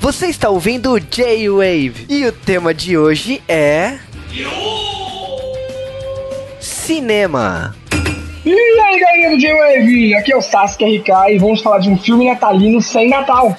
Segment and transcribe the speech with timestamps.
[0.00, 3.98] Você está ouvindo o J-Wave e o tema de hoje é.
[6.58, 7.76] Cinema.
[8.42, 10.14] E aí, galerinha do J-Wave?
[10.14, 13.54] Aqui é o Sasuke RK e vamos falar de um filme natalino sem Natal.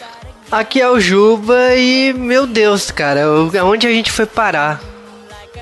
[0.52, 3.22] Aqui é o Juba e, meu Deus, cara,
[3.64, 4.82] onde a gente foi parar?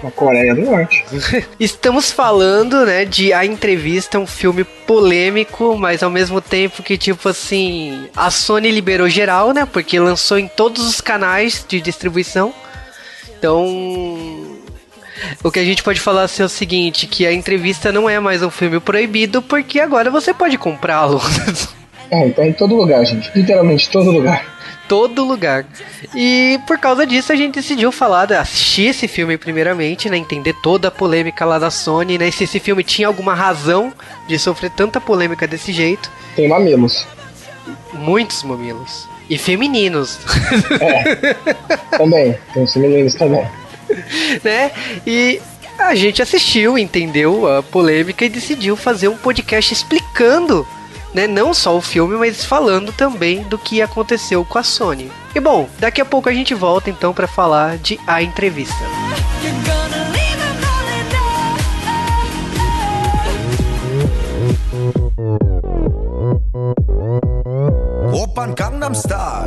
[0.02, 1.04] Na Coreia do Norte.
[1.60, 7.28] Estamos falando, né, de A Entrevista, um filme polêmico, mas ao mesmo tempo que, tipo
[7.28, 12.54] assim, a Sony liberou geral, né, porque lançou em todos os canais de distribuição.
[13.38, 13.66] Então,
[15.44, 18.20] o que a gente pode falar assim, é o seguinte, que a entrevista não é
[18.20, 21.22] mais um filme proibido, porque agora você pode comprá-lo.
[22.12, 23.32] É, tá em todo lugar, gente.
[23.36, 24.60] Literalmente todo lugar
[24.90, 25.66] todo lugar.
[26.16, 30.88] E por causa disso a gente decidiu falar, assistir esse filme primeiramente, né, entender toda
[30.88, 33.94] a polêmica lá da Sony, né, se esse filme tinha alguma razão
[34.28, 36.12] de sofrer tanta polêmica desse jeito.
[36.36, 37.08] Tem mamilos.
[37.94, 39.08] Muitos mamilos.
[39.30, 40.18] E femininos.
[40.82, 41.98] É.
[41.98, 43.46] também, tem os femininos também.
[44.44, 44.72] né?
[45.06, 45.40] E
[45.78, 50.66] a gente assistiu, entendeu a polêmica e decidiu fazer um podcast explicando
[51.14, 51.28] né?
[51.28, 55.12] Não só o filme, mas falando também do que aconteceu com a Sony.
[55.34, 58.76] E bom, daqui a pouco a gente volta então para falar de A Entrevista.
[68.12, 69.39] Open Gangnam Style.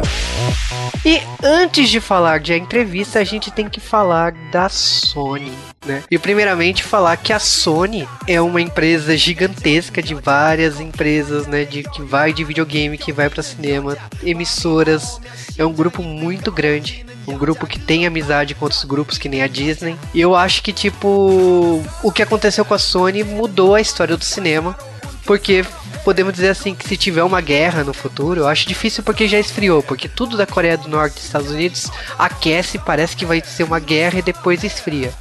[1.04, 5.52] E antes de falar de a entrevista, a gente tem que falar da Sony,
[5.84, 6.04] né?
[6.08, 11.82] E primeiramente falar que a Sony é uma empresa gigantesca de várias empresas, né, de
[11.82, 15.20] que vai de videogame, que vai para cinema, emissoras,
[15.58, 17.04] é um grupo muito grande.
[17.26, 19.96] Um grupo que tem amizade com outros grupos, que nem a Disney.
[20.12, 24.24] E eu acho que, tipo, o que aconteceu com a Sony mudou a história do
[24.24, 24.76] cinema.
[25.24, 25.64] Porque
[26.04, 29.38] podemos dizer assim que se tiver uma guerra no futuro, eu acho difícil porque já
[29.38, 33.64] esfriou, porque tudo da Coreia do Norte e Estados Unidos aquece, parece que vai ser
[33.64, 35.12] uma guerra e depois esfria.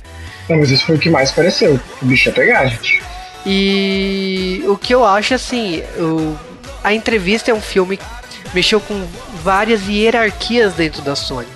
[0.50, 1.80] Não, mas isso foi o que mais pareceu.
[2.02, 3.02] O bicho ia pegar, gente.
[3.46, 6.36] E o que eu acho assim, o...
[6.84, 8.06] a entrevista é um filme que
[8.54, 9.08] mexeu com
[9.44, 11.48] várias hierarquias dentro da Sony.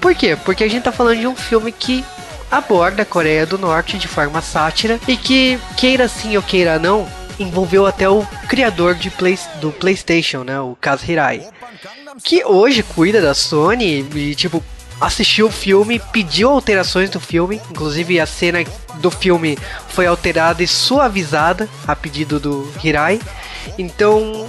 [0.00, 0.36] Por quê?
[0.44, 2.04] Porque a gente tá falando de um filme que
[2.50, 7.08] aborda a Coreia do Norte de forma sátira e que, queira sim ou queira não,
[7.38, 11.48] envolveu até o criador de play, do PlayStation, né, o Kaz Hirai,
[12.22, 14.62] que hoje cuida da Sony e tipo
[15.00, 18.64] assistiu o filme, pediu alterações do filme, inclusive a cena
[18.96, 19.58] do filme
[19.88, 23.20] foi alterada e suavizada a pedido do Hirai.
[23.78, 24.46] Então,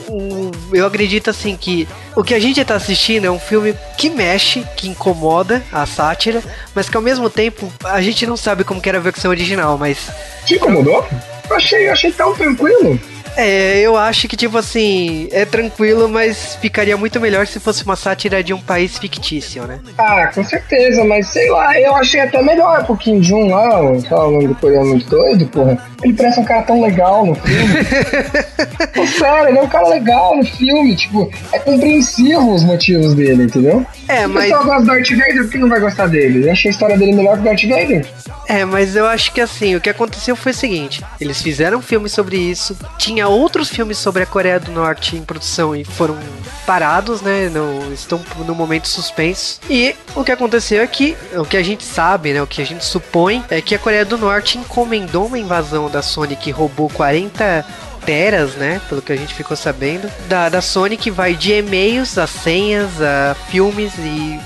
[0.74, 4.66] eu acredito assim que o que a gente está assistindo é um filme que mexe,
[4.76, 8.98] que incomoda a sátira, mas que ao mesmo tempo a gente não sabe como era
[8.98, 10.10] a versão original, mas.
[10.46, 11.08] Te incomodou?
[11.54, 13.00] Achei, eu achei tão tranquilo.
[13.38, 17.96] É, eu acho que, tipo assim, é tranquilo, mas ficaria muito melhor se fosse uma
[17.96, 19.80] sátira de um país fictício, né?
[19.98, 24.32] Ah, com certeza, mas sei lá, eu achei até melhor pro Kim Jong lá, o
[24.32, 25.78] nome do coreano muito doido, porra.
[26.04, 27.74] Ele parece um cara tão legal no filme.
[28.94, 33.44] Pô, sério, ele é um cara legal no filme, tipo, é compreensível os motivos dele,
[33.44, 33.86] entendeu?
[34.08, 34.46] É, mas.
[34.46, 36.48] Se o pessoal gosta do Darth Vader, quem não vai gostar dele?
[36.48, 38.06] Eu achei a história dele melhor que o Darth Vader.
[38.48, 41.82] É, mas eu acho que assim, o que aconteceu foi o seguinte: eles fizeram um
[41.82, 46.18] filme sobre isso, tinha outros filmes sobre a Coreia do Norte em produção e foram
[46.66, 47.50] parados, né?
[47.50, 49.60] Não, estão no momento suspenso.
[49.70, 52.42] E o que aconteceu é que, o que a gente sabe, né?
[52.42, 56.02] O que a gente supõe é que a Coreia do Norte encomendou uma invasão da
[56.02, 57.66] Sony que roubou 40
[58.06, 58.82] teras, né?
[58.88, 63.02] Pelo que a gente ficou sabendo, da, da Sony que vai de e-mails a senhas,
[63.02, 64.40] a filmes e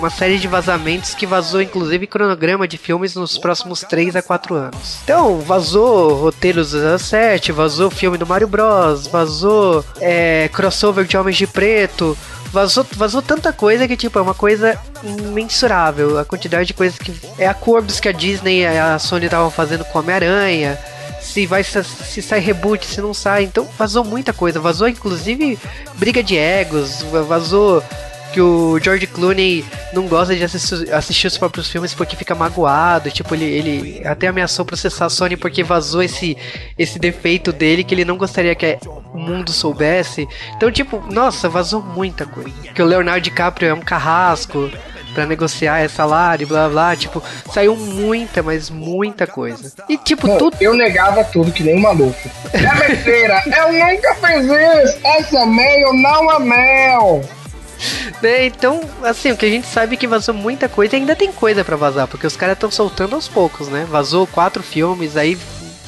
[0.00, 4.54] uma série de vazamentos que vazou inclusive cronograma de filmes nos próximos 3 a 4
[4.54, 4.98] anos.
[5.04, 11.36] Então, vazou roteiros do 7, vazou filme do Mario Bros, vazou é, crossover de Homens
[11.36, 12.16] de Preto,
[12.50, 16.18] vazou, vazou tanta coisa que, tipo, é uma coisa imensurável.
[16.18, 17.14] A quantidade de coisas que.
[17.38, 20.78] É a Corbs que a Disney e a Sony estavam fazendo com Homem-Aranha.
[21.20, 23.44] Se vai se sai reboot, se não sai.
[23.44, 24.58] Então vazou muita coisa.
[24.58, 25.58] Vazou inclusive
[25.96, 27.84] briga de egos, vazou
[28.32, 33.10] que o George Clooney não gosta de assistir, assistir, os próprios filmes porque fica magoado.
[33.10, 36.36] Tipo, ele, ele até ameaçou processar a Sony porque vazou esse,
[36.78, 38.78] esse defeito dele que ele não gostaria que
[39.12, 40.28] o mundo soubesse.
[40.56, 42.50] Então, tipo, nossa, vazou muita coisa.
[42.74, 44.70] Que o Leonardo DiCaprio é um carrasco
[45.12, 46.96] para negociar esse salário, blá blá.
[46.96, 47.22] Tipo,
[47.52, 49.72] saiu muita, mas muita coisa.
[49.88, 50.56] E tipo, Bom, tudo.
[50.60, 52.30] Eu negava tudo que nem um maluco.
[52.52, 53.42] É besteira!
[53.46, 55.00] eu nunca fiz isso!
[55.04, 57.39] Essa é mel, não é mel!
[58.22, 58.46] né?
[58.46, 61.32] Então, assim, o que a gente sabe é que vazou muita coisa e ainda tem
[61.32, 63.86] coisa para vazar, porque os caras estão soltando aos poucos, né?
[63.88, 65.38] Vazou quatro filmes, aí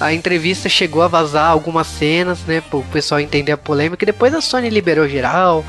[0.01, 2.61] a entrevista chegou a vazar algumas cenas, né?
[2.61, 4.05] Pro pessoal entender a polêmica.
[4.05, 5.65] E depois a Sony liberou geral.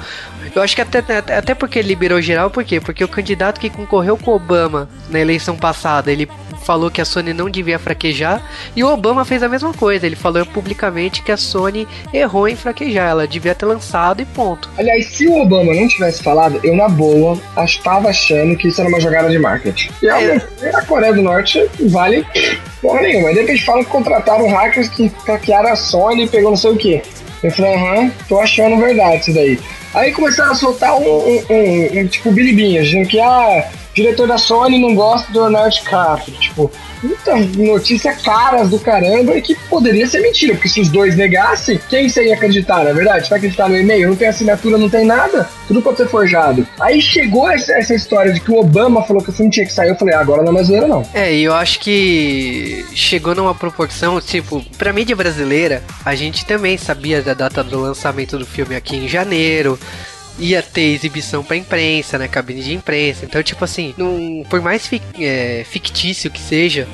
[0.55, 2.79] Eu acho que até, até porque liberou geral, por quê?
[2.79, 6.27] Porque o candidato que concorreu com Obama na eleição passada, ele
[6.63, 8.41] falou que a Sony não devia fraquejar
[8.75, 10.05] e o Obama fez a mesma coisa.
[10.05, 14.69] Ele falou publicamente que a Sony errou em fraquejar, ela devia ter lançado e ponto.
[14.77, 18.89] Aliás, se o Obama não tivesse falado, eu na boa estava achando que isso era
[18.89, 19.89] uma jogada de marketing.
[20.01, 20.41] E é.
[20.73, 22.25] a Coreia do Norte vale
[22.81, 23.29] porra nenhuma.
[23.29, 26.71] Aí de repente falam que contrataram hackers que hackearam a Sony e pegou não sei
[26.71, 27.01] o que.
[27.43, 29.59] Eu falei, aham, tô achando verdade isso daí.
[29.93, 34.37] Aí começaram a soltar um, um, um, um tipo biribinha, dizendo que ah, diretor da
[34.37, 36.37] Sony não gosta do Leonardo DiCaprio.
[36.37, 41.15] Tipo, puta notícia caras do caramba e que poderia ser mentira, porque se os dois
[41.15, 43.23] negassem, quem você ia acreditar, na é verdade?
[43.23, 44.09] Você vai acreditar no e-mail?
[44.09, 46.65] Não tem assinatura, não tem nada, tudo pode ser forjado.
[46.79, 49.73] Aí chegou essa, essa história de que o Obama falou que o filme tinha que
[49.73, 51.03] sair, eu falei, ah, agora não é mais não.
[51.13, 56.77] É, e eu acho que chegou numa proporção, tipo, pra mídia brasileira, a gente também
[56.77, 59.77] sabia da data do lançamento do filme aqui em janeiro
[60.37, 62.27] ia ter exibição pra imprensa, né?
[62.27, 63.25] Cabine de imprensa.
[63.25, 66.87] Então, tipo assim, num, por mais fi, é, fictício que seja,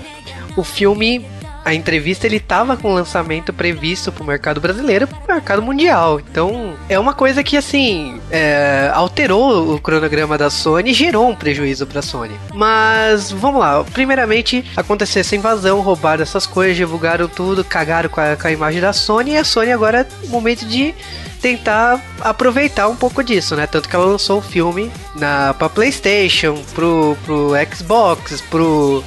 [0.55, 1.25] o filme
[1.63, 6.19] a entrevista ele tava com lançamento previsto pro mercado brasileiro e pro mercado mundial.
[6.19, 11.35] Então, é uma coisa que, assim, é, alterou o cronograma da Sony e gerou um
[11.35, 12.35] prejuízo pra Sony.
[12.53, 13.83] Mas, vamos lá.
[13.83, 18.81] Primeiramente, aconteceu essa invasão, roubaram essas coisas, divulgaram tudo, cagaram com a, com a imagem
[18.81, 20.95] da Sony e a Sony agora é momento de
[21.41, 23.67] tentar aproveitar um pouco disso, né?
[23.67, 29.03] Tanto que ela lançou o filme na, pra PlayStation, pro, pro Xbox, pro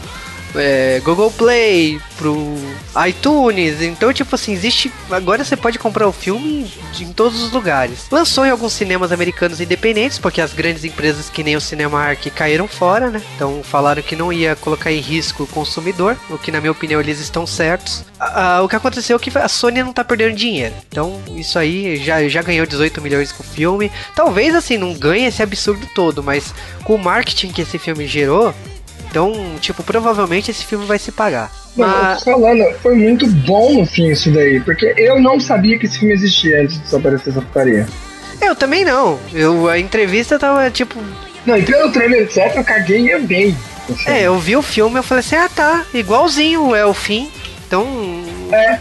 [0.54, 2.54] é, Google Play, pro
[3.06, 3.82] iTunes.
[3.82, 4.93] Então, tipo assim, existe.
[5.10, 6.70] Agora você pode comprar o filme
[7.00, 8.06] em todos os lugares.
[8.10, 12.69] Lançou em alguns cinemas americanos independentes, porque as grandes empresas que nem o Cinemark caíram
[12.69, 13.20] fora, né?
[13.34, 17.00] Então falaram que não ia colocar em risco o consumidor, o que na minha opinião
[17.00, 18.04] eles estão certos.
[18.20, 20.75] Ah, o que aconteceu é que a Sony não tá perdendo dinheiro.
[20.88, 23.90] Então, isso aí já, já ganhou 18 milhões com o filme.
[24.14, 26.54] Talvez assim, não ganhe esse absurdo todo, mas
[26.84, 28.54] com o marketing que esse filme gerou,
[29.12, 29.31] então,
[29.61, 31.53] tipo, provavelmente esse filme vai se pagar.
[31.76, 32.23] Mas...
[32.23, 36.14] falando, foi muito bom no fim isso daí, porque eu não sabia que esse filme
[36.14, 37.87] existia antes de aparecer essa putaria.
[38.41, 39.20] Eu também não.
[39.35, 40.99] Eu, a entrevista tava tipo.
[41.44, 43.55] Não, e pelo trailer, etc, eu caguei e andei.
[43.91, 44.11] Assim.
[44.11, 47.31] É, eu vi o filme e falei assim, ah tá, igualzinho é o fim.
[47.67, 47.87] Então.
[48.50, 48.81] É.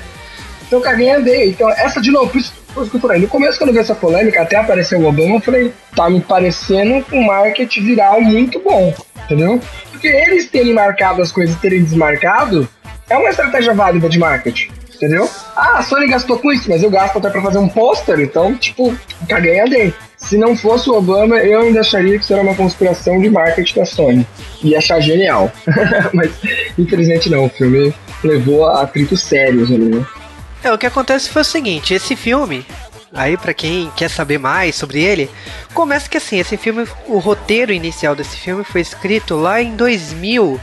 [0.65, 1.49] Então eu caguei e andei.
[1.49, 4.41] Então, essa de novo, por isso, por falei, no começo, quando eu vi essa polêmica,
[4.41, 8.93] até apareceu o Obama, eu falei, tá me parecendo um marketing viral muito bom,
[9.25, 9.59] entendeu?
[9.91, 12.67] Porque eles terem marcado as coisas terem desmarcado
[13.09, 14.69] é uma estratégia válida de marketing.
[14.95, 15.27] Entendeu?
[15.55, 18.53] Ah, a Sony gastou com isso, mas eu gasto até pra fazer um pôster, então,
[18.53, 18.95] tipo,
[19.27, 19.99] caguei a dentro.
[20.15, 23.79] Se não fosse o Obama, eu ainda acharia que isso era uma conspiração de marketing
[23.79, 24.27] da Sony.
[24.63, 25.51] E achar genial.
[26.13, 26.31] mas,
[26.77, 27.45] infelizmente, não.
[27.45, 27.91] O filme
[28.23, 30.05] levou a atritos sérios ali, né?
[30.63, 32.65] É, o que acontece foi o seguinte: esse filme,
[33.13, 35.29] Aí, para quem quer saber mais sobre ele,
[35.73, 40.59] começa que assim, esse filme, o roteiro inicial desse filme foi escrito lá em 2000,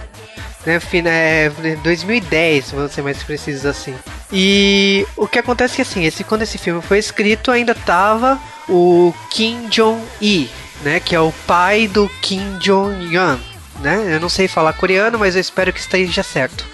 [0.64, 1.52] né,
[1.82, 3.94] 2010, vamos ser mais precisos assim.
[4.32, 8.38] E o que acontece é que assim, esse, quando esse filme foi escrito, ainda tava
[8.66, 10.48] o Kim Jong-il,
[10.82, 13.38] né, que é o pai do Kim Jong-un,
[13.80, 14.14] né?
[14.14, 16.64] Eu não sei falar coreano, mas eu espero que esteja certo.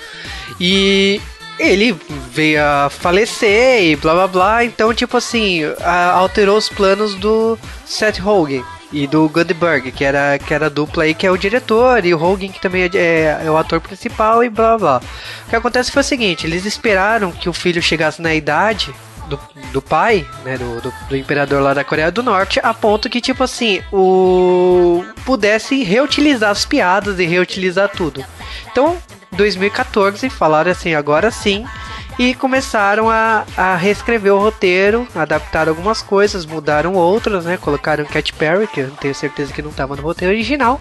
[0.60, 1.20] E
[1.58, 1.96] ele
[2.30, 4.64] veio a falecer e blá blá blá.
[4.64, 10.38] Então, tipo assim, a, alterou os planos do Seth Rogen e do Goldberg, que era,
[10.38, 12.90] que era a dupla aí, que é o diretor, e o Rogen, que também é,
[12.94, 15.00] é, é, o ator principal, e blá blá.
[15.46, 18.94] O que acontece foi o seguinte: eles esperaram que o filho chegasse na idade.
[19.24, 19.40] Do,
[19.72, 23.22] do pai, né, do, do, do imperador lá da Coreia do Norte, a ponto que,
[23.22, 28.22] tipo assim, o pudesse reutilizar as piadas e reutilizar tudo.
[28.70, 28.98] Então,
[29.34, 31.64] 2014 falaram assim, agora sim,
[32.18, 37.56] e começaram a, a reescrever o roteiro, adaptar algumas coisas, mudaram outras, né?
[37.56, 40.80] Colocaram Cat Perry, que eu tenho certeza que não estava no roteiro original,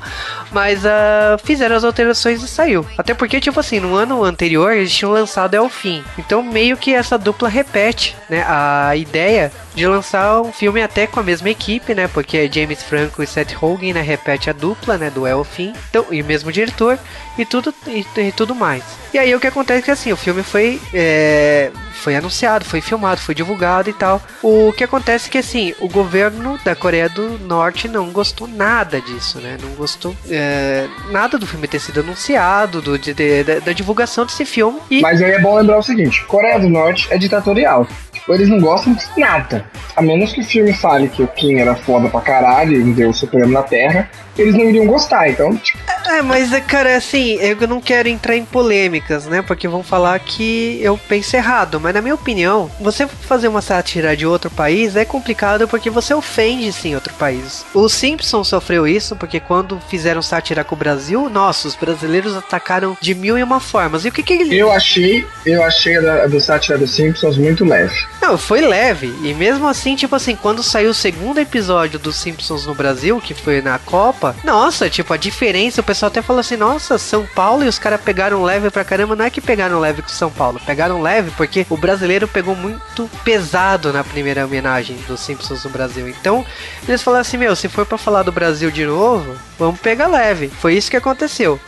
[0.51, 2.86] mas uh, fizeram as alterações e saiu.
[2.98, 6.03] Até porque, tipo assim, no ano anterior eles tinham lançado É o Fim.
[6.17, 8.45] Então, meio que essa dupla repete, né?
[8.48, 12.08] A ideia de lançar um filme até com a mesma equipe, né?
[12.08, 14.01] Porque é James Franco e Seth Rogen, né?
[14.01, 15.10] Repete a dupla, né?
[15.10, 15.74] Do É o Fim.
[15.89, 16.98] Então, e o mesmo diretor
[17.38, 18.84] e tudo, e, e tudo mais.
[19.13, 20.80] E aí o que acontece é que assim, o filme foi.
[20.94, 24.22] É, foi anunciado, foi filmado, foi divulgado e tal.
[24.42, 29.00] O que acontece é que assim, o governo da Coreia do Norte não gostou nada
[29.00, 29.58] disso, né?
[29.62, 34.25] Não gostou é, nada do filme ter sido anunciado, do, de, de, da, da divulgação
[34.25, 34.80] desse filme.
[34.89, 35.01] E...
[35.01, 37.88] Mas aí é bom lembrar o seguinte: Coreia do Norte é ditatorial
[38.32, 39.62] eles não gostam de nada.
[39.96, 43.10] A menos que o filme fale que o Kim era foda pra caralho e deu
[43.10, 45.29] o supremo na Terra, eles não iriam gostar.
[45.29, 45.79] Então, tipo,
[46.13, 49.41] É, mas, cara, assim, eu não quero entrar em polêmicas, né?
[49.41, 51.79] Porque vão falar que eu penso errado.
[51.79, 56.13] Mas, na minha opinião, você fazer uma sátira de outro país é complicado porque você
[56.13, 57.65] ofende, sim, outro país.
[57.74, 62.96] O Simpson sofreu isso porque quando fizeram sátira com o Brasil, nossa, os brasileiros atacaram
[63.01, 64.05] de mil e uma formas.
[64.05, 64.55] E o que que ele...
[64.55, 67.96] Eu achei, eu achei a do sátira dos Simpsons muito leve.
[68.22, 69.08] Não, foi leve.
[69.24, 73.34] E mesmo assim, tipo assim, quando saiu o segundo episódio dos Simpsons no Brasil, que
[73.34, 77.63] foi na Copa, nossa, tipo, a diferença, o pessoal até falou assim, nossa, São Paulo
[77.63, 79.15] e os caras pegaram leve pra caramba.
[79.15, 83.10] Não é que pegaram leve com São Paulo, pegaram leve porque o brasileiro pegou muito
[83.24, 86.07] pesado na primeira homenagem dos Simpsons no Brasil.
[86.07, 86.45] Então,
[86.88, 90.48] eles falaram assim, meu, se for para falar do Brasil de novo, vamos pegar leve.
[90.48, 91.60] Foi isso que aconteceu.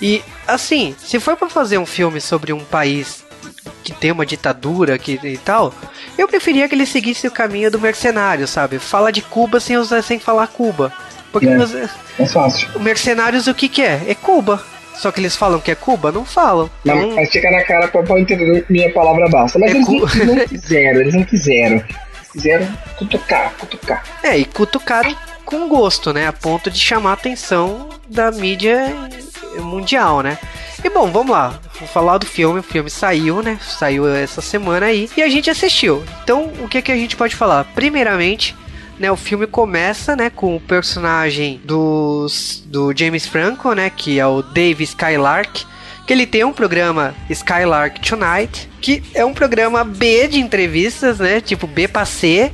[0.00, 3.24] E assim, se for para fazer um filme sobre um país
[3.82, 5.72] que tem uma ditadura que, e tal,
[6.16, 8.78] eu preferia que ele seguisse o caminho do mercenário, sabe?
[8.78, 10.92] Fala de Cuba sem usar sem falar Cuba.
[11.34, 11.88] Porque É.
[12.18, 12.68] É fácil.
[12.76, 14.02] o mercenários o que que é?
[14.08, 14.62] É Cuba.
[14.94, 16.12] Só que eles falam que é Cuba?
[16.12, 16.70] Não falam.
[16.84, 19.58] Mas, Então, mas fica na cara pra, entender minha palavra basta.
[19.58, 21.76] Mas É eles não, não quiseram, eles não quiseram.
[21.76, 24.04] Eles quiseram cutucar, cutucar.
[24.22, 25.14] é, e cutucaram
[25.44, 26.28] com gosto, né?
[26.28, 28.94] A ponto de chamar a atenção da mídia
[29.58, 30.38] mundial, né?
[30.82, 31.58] E bom, vamos lá.
[31.78, 32.60] Vou falar do filme.
[32.60, 33.58] O filme saiu, né?
[33.66, 35.08] Saiu essa semana aí.
[35.16, 36.04] E a gente assistiu.
[36.22, 37.64] Então, o que, que a gente pode falar?
[37.74, 38.54] Primeiramente,
[38.98, 44.26] né, o filme começa, né, com o personagem dos, do James Franco, né, que é
[44.26, 45.64] o Dave Skylark,
[46.06, 51.40] que ele tem um programa Skylark Tonight, que é um programa B de entrevistas, né,
[51.40, 52.52] tipo B pra C,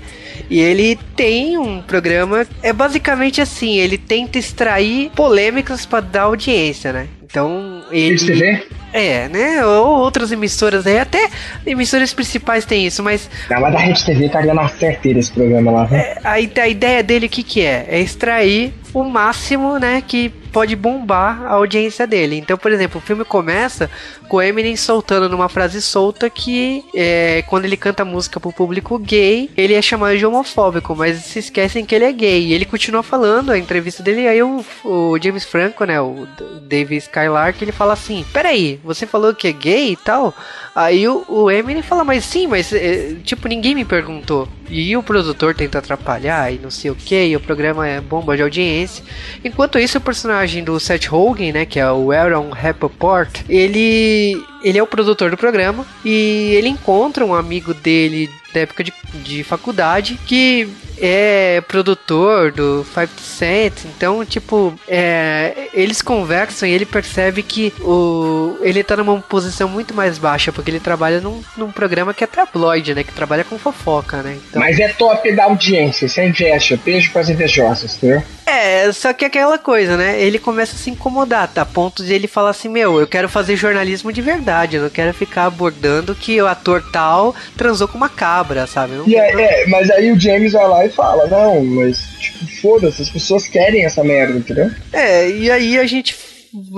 [0.48, 6.92] e ele tem um programa, é basicamente assim, ele tenta extrair polêmicas para dar audiência,
[6.92, 7.08] né?
[7.22, 8.66] Então, ele Isso TV?
[8.92, 9.64] É, né?
[9.64, 11.28] Ou outras emissoras aí, até
[11.66, 15.70] emissoras principais tem isso, mas Não, mas da Rede TV tá ganhando certeira esse programa
[15.70, 16.16] lá, né?
[16.24, 17.86] a, a ideia dele o que, que é?
[17.88, 22.36] É extrair o máximo, né, que pode bombar a audiência dele.
[22.36, 23.88] Então, por exemplo, o filme começa
[24.28, 28.98] com o Eminem soltando numa frase solta que é, quando ele canta música pro público
[28.98, 32.46] gay, ele é chamado de homofóbico, mas se esquecem que ele é gay.
[32.46, 36.60] E ele continua falando a entrevista dele, aí o, o James Franco, né, o D-
[36.68, 40.34] Dave Skylark, ele fala assim: Peraí, você falou que é gay e tal?
[40.74, 44.48] Aí o, o Eminem fala, mas sim, mas é, tipo, ninguém me perguntou.
[44.68, 48.36] E o produtor tenta atrapalhar e não sei o que, e o programa é bomba
[48.36, 49.04] de audiência.
[49.44, 54.78] Enquanto isso, o personagem do Seth Rogen, né, que é o Aaron Rappaport, ele, ele
[54.78, 59.42] é o produtor do programa e ele encontra um amigo dele da época de, de
[59.44, 60.68] faculdade que
[61.00, 68.58] é produtor do 50 Cent, então, tipo, é, eles conversam e ele percebe que o,
[68.60, 72.26] ele tá numa posição muito mais baixa, porque ele trabalha num, num programa que é
[72.26, 74.60] tabloide, né, que trabalha com fofoca, né, então...
[74.60, 78.22] Mas é top da audiência, sem inveja, beijo pras invejosas, entendeu?
[78.46, 80.20] É, só que aquela coisa, né?
[80.20, 81.62] Ele começa a se incomodar, tá?
[81.62, 84.90] A ponto de ele falar assim: Meu, eu quero fazer jornalismo de verdade, eu não
[84.90, 88.94] quero ficar abordando que o ator tal transou com uma cabra, sabe?
[88.94, 92.44] Não- E é, é, mas aí o James vai lá e fala, não, mas tipo,
[92.60, 94.68] foda-se, as pessoas querem essa merda, entendeu?
[94.92, 96.16] É, e aí a gente.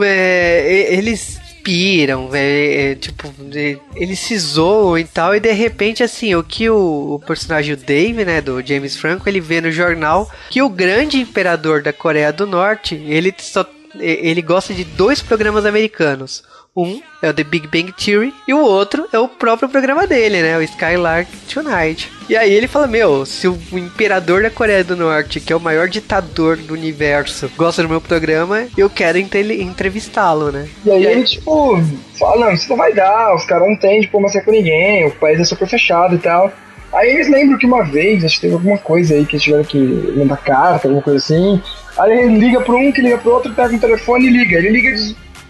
[0.04, 2.96] é, eles piram, velho.
[2.96, 7.18] tipo, de- eles se zoam e tal, e de repente, assim, o que o, o
[7.26, 11.82] personagem o Dave, né, do James Franco, ele vê no jornal que o grande imperador
[11.82, 13.64] da Coreia do Norte, ele só.
[13.94, 16.42] Ele gosta de dois programas americanos.
[16.74, 20.40] Um é o The Big Bang Theory e o outro é o próprio programa dele,
[20.40, 20.56] né?
[20.56, 22.10] O Skylark Tonight.
[22.30, 25.60] E aí ele fala: Meu, se o imperador da Coreia do Norte, que é o
[25.60, 30.66] maior ditador do universo, gosta do meu programa, eu quero entre- entrevistá-lo, né?
[30.86, 31.78] E aí ele, tipo,
[32.18, 35.38] fala, não, isso não vai dar, os caras não têm diplomacia com ninguém, o país
[35.40, 36.50] é super fechado e tal.
[36.90, 39.64] Aí eles lembram que uma vez, acho que teve alguma coisa aí que eles tiveram
[39.64, 39.78] que
[40.16, 41.60] mandar carta, alguma coisa assim.
[41.98, 44.56] Aí ele liga pro um, que liga pro outro, pega um telefone e liga.
[44.56, 44.94] Ele liga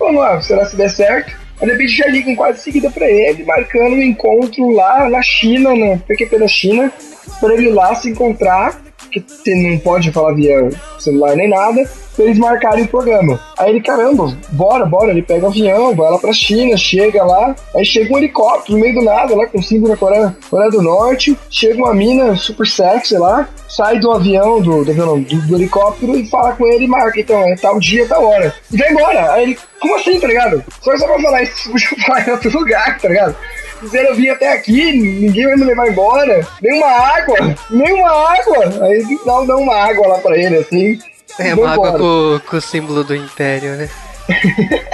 [0.02, 1.32] vamos lá, será que der certo?
[1.60, 5.74] Aí de repente já ligam quase seguida pra ele, marcando um encontro lá na China,
[5.74, 6.92] no PQP da China,
[7.40, 8.80] pra ele lá se encontrar,
[9.10, 10.68] que tem- não pode falar via
[10.98, 13.40] celular nem nada, pra eles marcarem o programa.
[13.58, 17.54] Aí ele, caramba, bora, bora, ele pega o avião, vai lá pra China, chega lá,
[17.74, 20.70] aí chega um helicóptero no meio do nada, lá com o símbolo da Coreia, Coreia
[20.70, 25.36] do Norte, chega uma mina super sexy lá, sai do avião, do, do, não, do,
[25.46, 28.54] do helicóptero e fala com ele e marca, então, é tal dia, tal hora.
[28.70, 29.32] E vai embora.
[29.32, 30.62] Aí ele, como assim, tá ligado?
[30.82, 33.34] Só só pra falar isso, podia falar em outro lugar, tá ligado?
[33.82, 36.46] Fizeram vir até aqui, ninguém vai me levar embora.
[36.62, 37.36] Nem uma água,
[37.68, 38.86] nem uma água.
[38.86, 41.00] Aí dá, dá uma água lá pra ele, assim.
[41.36, 41.98] É uma vai água embora.
[42.38, 43.88] com, com o símbolo do império, né?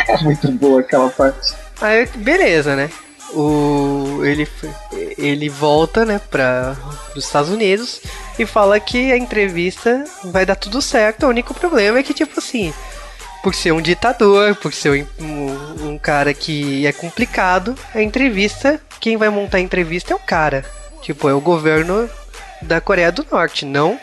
[0.09, 1.55] É muito boa aquela parte.
[1.83, 2.89] Aí, beleza, né?
[3.35, 4.49] O, ele,
[5.19, 6.75] ele volta, né, para
[7.15, 8.01] os Estados Unidos
[8.39, 11.27] e fala que a entrevista vai dar tudo certo.
[11.27, 12.73] O único problema é que, tipo assim,
[13.43, 19.17] por ser um ditador, por ser um, um cara que é complicado, a entrevista, quem
[19.17, 20.65] vai montar a entrevista é o cara.
[21.03, 22.09] Tipo, é o governo
[22.61, 23.99] da Coreia do Norte, não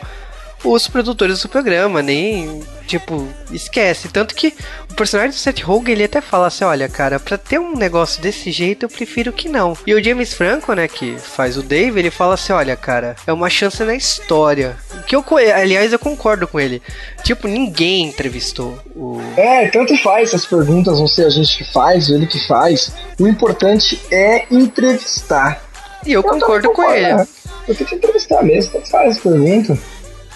[0.64, 4.08] os produtores do programa, nem, tipo, esquece.
[4.08, 4.52] Tanto que
[4.90, 8.20] o personagem do Seth Rogen, ele até fala assim, olha, cara, pra ter um negócio
[8.22, 9.76] desse jeito, eu prefiro que não.
[9.86, 13.32] E o James Franco, né, que faz o Dave, ele fala assim, olha, cara, é
[13.32, 14.76] uma chance na história.
[15.06, 16.82] Que eu, aliás, eu concordo com ele.
[17.22, 19.20] Tipo, ninguém entrevistou o...
[19.36, 22.92] É, tanto faz essas perguntas, não sei a gente que faz, ele que faz.
[23.18, 25.62] O importante é entrevistar.
[26.04, 27.26] E eu, eu concordo com ele.
[27.68, 29.78] Eu tenho que entrevistar mesmo, tanto faz as perguntas.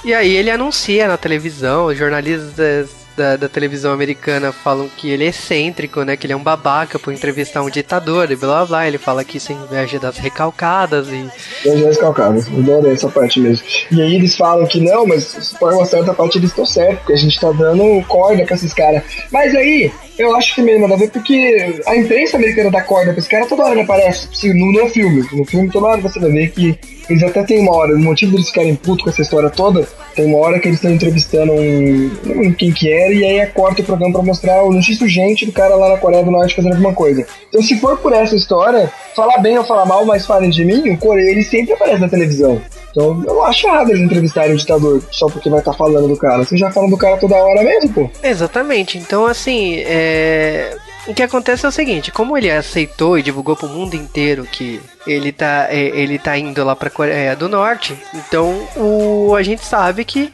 [0.04, 5.28] E aí ele anuncia na televisão, jornalistas da, da, televisão americana falam que ele é
[5.28, 6.16] excêntrico, né?
[6.16, 8.88] Que ele é um babaca por entrevistar um ditador e blá blá.
[8.88, 11.28] Ele fala que isso é inveja das recalcadas e.
[11.66, 13.66] Inveja das recalcadas, adorei essa parte mesmo.
[13.92, 17.12] E aí eles falam que não, mas por uma certa parte eles estão certos, porque
[17.12, 19.02] a gente tá dando corda com esses caras.
[19.30, 23.10] Mas aí, eu acho que meio nada a ver, porque a imprensa americana dá corda
[23.10, 24.28] pra esse cara toda hora aparece.
[24.54, 25.28] No, no filme.
[25.32, 26.78] No filme toda hora você vai ver que
[27.10, 30.26] eles até tem uma hora, o motivo deles ficarem putos com essa história toda, tem
[30.26, 33.85] uma hora que eles estão entrevistando um, um quem que era, e aí corta o
[33.85, 36.93] programa pra mostrar o notícia urgente do cara lá na Coreia do Norte fazendo alguma
[36.93, 37.26] coisa.
[37.49, 40.90] Então se for por essa história, falar bem ou falar mal, mas falem de mim,
[40.90, 42.61] o Coreia ele sempre aparece na televisão.
[42.90, 46.17] Então eu acho errado eles entrevistarem o ditador só porque vai estar tá falando do
[46.17, 46.45] cara.
[46.45, 48.11] Vocês já falam do cara toda hora mesmo, pô.
[48.23, 48.99] Exatamente.
[48.99, 50.76] Então, assim, é
[51.07, 54.45] o que acontece é o seguinte, como ele aceitou e divulgou para o mundo inteiro
[54.45, 59.42] que ele tá, é, ele tá indo lá para Coreia do Norte, então o, a
[59.42, 60.33] gente sabe que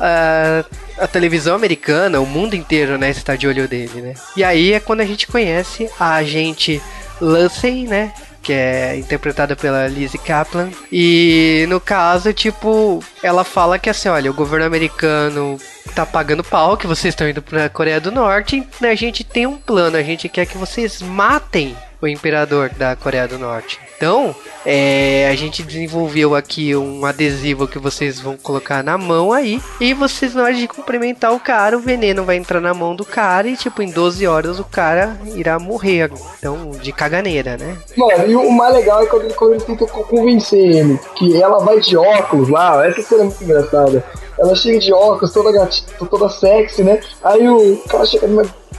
[0.00, 0.64] a,
[0.98, 4.14] a televisão americana, o mundo inteiro, né, está de olho dele, né?
[4.36, 6.82] E aí é quando a gente conhece a agente
[7.20, 8.12] Lucy, né?
[8.46, 10.70] que é interpretada pela Lizzie Kaplan.
[10.92, 15.58] E no caso, tipo, ela fala que assim, olha, o governo americano
[15.96, 19.46] tá pagando pau, que vocês estão indo pra Coreia do Norte, né, a gente tem
[19.46, 23.80] um plano, a gente quer que vocês matem o imperador da Coreia do Norte.
[23.96, 24.34] Então,
[24.64, 29.60] é, a gente desenvolveu aqui um adesivo que vocês vão colocar na mão aí.
[29.80, 33.04] E vocês, na hora de cumprimentar o cara, o veneno vai entrar na mão do
[33.04, 33.48] cara.
[33.48, 36.10] E, tipo, em 12 horas o cara irá morrer.
[36.38, 37.76] Então, de caganeira, né?
[37.96, 41.58] Mano, e o mais legal é quando ele, quando ele tenta convencer ele que ela
[41.64, 42.86] vai de óculos lá.
[42.86, 44.04] Essa cena é muito engraçada.
[44.38, 47.00] Ela chega de óculos, toda gatinha, toda sexy, né?
[47.24, 48.26] Aí o cara chega,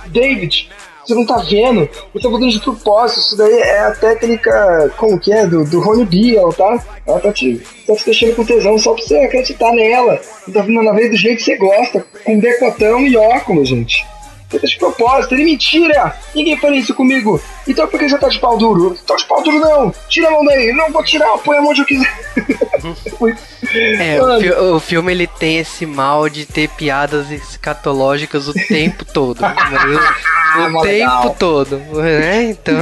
[0.08, 0.70] David,
[1.08, 5.20] você não tá vendo, eu tô fazendo de propósito, isso daí é a técnica, como
[5.20, 6.84] que é, do, do Rony Biel, tá?
[7.06, 10.64] Ela tá te, tá te deixando com tesão só pra você acreditar nela, e tá
[10.64, 14.06] na vez do jeito que você gosta, com decotão e óculos, gente.
[14.50, 16.16] Você de propósito, ele mentira!
[16.34, 17.42] Ninguém faria isso comigo.
[17.68, 18.98] Então por que você tá de pau duro?
[19.06, 19.94] Tô tá de pau duro não!
[20.08, 20.72] Tira a mão daí!
[20.72, 22.08] Não vou tirar, põe a mão onde eu quiser.
[24.00, 29.04] é, o, fi o, filme ele tem esse mal de ter piadas escatológicas o tempo
[29.04, 29.40] todo.
[29.44, 31.36] o, o tempo legal.
[31.38, 32.44] todo, né?
[32.52, 32.76] Então.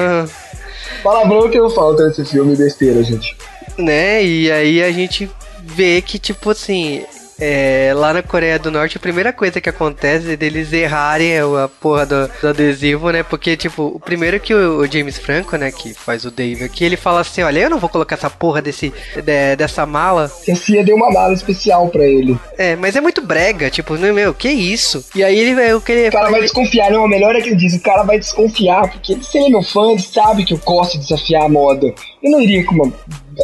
[1.03, 3.35] Palavrão que não falta nesse filme besteira, gente.
[3.77, 4.23] Né?
[4.23, 5.29] E aí a gente
[5.63, 7.03] vê que, tipo assim,
[7.39, 11.67] é, lá na Coreia do Norte, a primeira coisa que acontece é deles errarem a
[11.67, 13.23] porra do, do adesivo, né?
[13.23, 16.85] Porque, tipo, o primeiro que o, o, James Franco, né, que faz o Dave aqui,
[16.85, 20.31] ele fala assim: olha, eu não vou colocar essa porra desse, de, dessa mala.
[20.49, 22.37] A CIA deu uma mala especial pra ele.
[22.57, 25.05] É, mas é muito brega, tipo, meu, que isso?
[25.13, 25.73] E aí ele vai.
[25.73, 28.03] O, que o cara vai desconfiar, não, o melhor é que ele diz: o cara
[28.03, 31.43] vai desconfiar, porque se ele é meu fã, ele sabe que eu gosto de desafiar
[31.43, 31.93] a moda.
[32.25, 32.91] Eu não iria com uma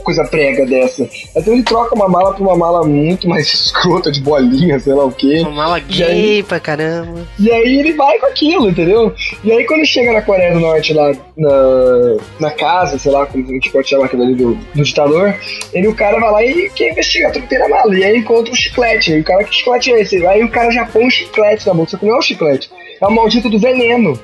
[0.04, 1.08] coisa prega dessa.
[1.36, 5.06] Então ele troca uma mala pra uma mala muito mais escrota, de bolinha, sei lá
[5.06, 5.41] o quê.
[5.41, 7.22] Uma mala gay aí, pra caramba.
[7.38, 9.13] E aí ele vai com aquilo, entendeu?
[9.44, 13.48] E aí quando chega na Coreia do Norte, lá na, na casa, sei lá, como
[13.48, 15.36] a gente pode chamar aquilo ali do, do ditador,
[15.72, 17.96] ele o cara vai lá e quer investigar tudo que tem na mala.
[17.96, 19.12] E aí encontra um chiclete.
[19.12, 20.26] E o cara, que chiclete é esse?
[20.26, 22.72] Aí o cara já põe um chiclete na boca, só que não é um chiclete.
[23.00, 24.20] É o maldito do veneno.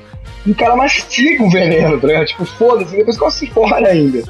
[0.48, 2.26] E o cara mastiga o veneno, tá?
[2.26, 4.24] Tipo, foda-se, depois corre fora ainda.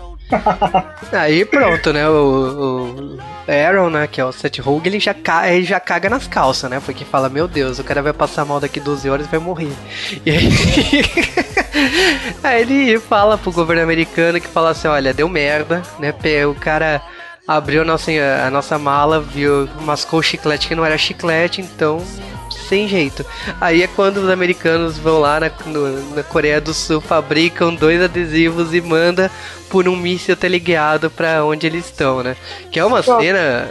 [1.11, 2.07] Aí pronto, né?
[2.09, 4.07] O, o, Aaron, né?
[4.07, 6.81] Que é o Seth Rogen, ele já, ca ele já caga nas calças, né?
[6.85, 9.73] Porque fala, meu Deus, o cara vai passar mal daqui 12 horas e vai morrer.
[10.25, 10.49] E aí...
[12.43, 16.13] aí ele fala pro governo americano que fala assim, olha, deu merda, né?
[16.45, 17.01] O cara
[17.47, 18.11] abriu a nossa,
[18.45, 22.03] a nossa mala, viu, mascou o chiclete que não era chiclete, então
[22.67, 23.25] sem jeito.
[23.59, 28.01] Aí é quando os americanos vão lá na, no, na Coreia do Sul, fabricam dois
[28.01, 29.31] adesivos e manda
[29.69, 32.35] por um míssil teleguiado para onde eles estão, né?
[32.71, 33.69] Que é uma cena.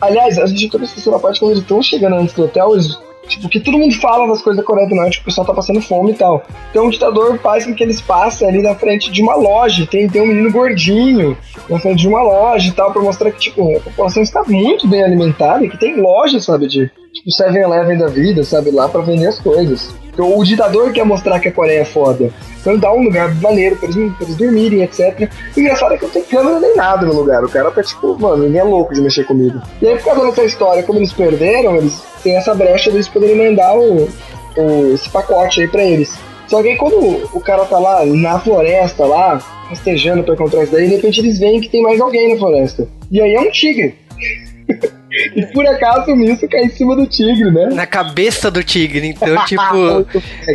[0.00, 2.98] Aliás, a gente toda esqueceu a parte quando eles estão chegando antes do hotel, eles
[3.30, 5.54] Tipo, que todo mundo fala das coisas da Coreia do Norte, que o pessoal tá
[5.54, 6.42] passando fome e tal.
[6.70, 9.86] Então o ditador faz com que eles passem ali na frente de uma loja.
[9.86, 13.38] Tem, tem um menino gordinho na frente de uma loja e tal, pra mostrar que,
[13.38, 17.98] tipo, a população está muito bem alimentada e que tem loja, sabe, de tipo 7-Eleven
[17.98, 19.94] da vida, sabe, lá para vender as coisas.
[20.12, 22.30] Então, o ditador quer mostrar que a Coreia é foda.
[22.60, 25.30] Então dá um lugar maneiro pra eles, pra eles dormirem, etc.
[25.56, 27.42] O engraçado é que não tem câmera nem nada no lugar.
[27.42, 29.60] O cara tá tipo, mano, ele é louco de mexer comigo.
[29.80, 33.36] E aí, por causa dessa história, como eles perderam, eles têm essa brecha deles poderem
[33.36, 34.08] mandar o,
[34.56, 36.14] o, esse pacote aí pra eles.
[36.48, 36.96] Só que aí quando
[37.32, 41.38] o cara tá lá na floresta, lá, rastejando pra encontrar isso daí, de repente eles
[41.38, 42.86] veem que tem mais alguém na floresta.
[43.10, 43.94] E aí é um tigre.
[45.12, 47.70] E por acaso o míssil cai em cima do tigre, né?
[47.72, 49.08] Na cabeça do tigre.
[49.08, 49.62] Então, tipo,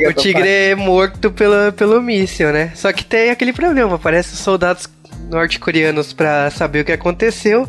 [0.10, 2.72] o tigre é morto pelo, pelo míssil, né?
[2.76, 4.88] Só que tem aquele problema: aparecem os soldados
[5.30, 7.68] norte-coreanos para saber o que aconteceu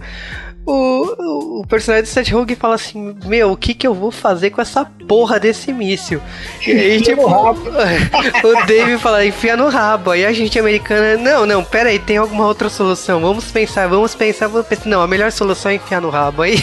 [0.66, 4.50] o, o personagem do Seth Rogen fala assim: Meu, o que que eu vou fazer
[4.50, 6.20] com essa porra desse míssil?
[6.66, 10.11] E aí, tipo, o Dave fala: Enfia no rabo.
[10.11, 13.20] Aí a gente americana: Não, não, pera aí, tem alguma outra solução?
[13.20, 14.88] Vamos pensar, vamos pensar, vamos pensar.
[14.88, 16.42] Não, a melhor solução é enfiar no rabo.
[16.42, 16.57] Aí.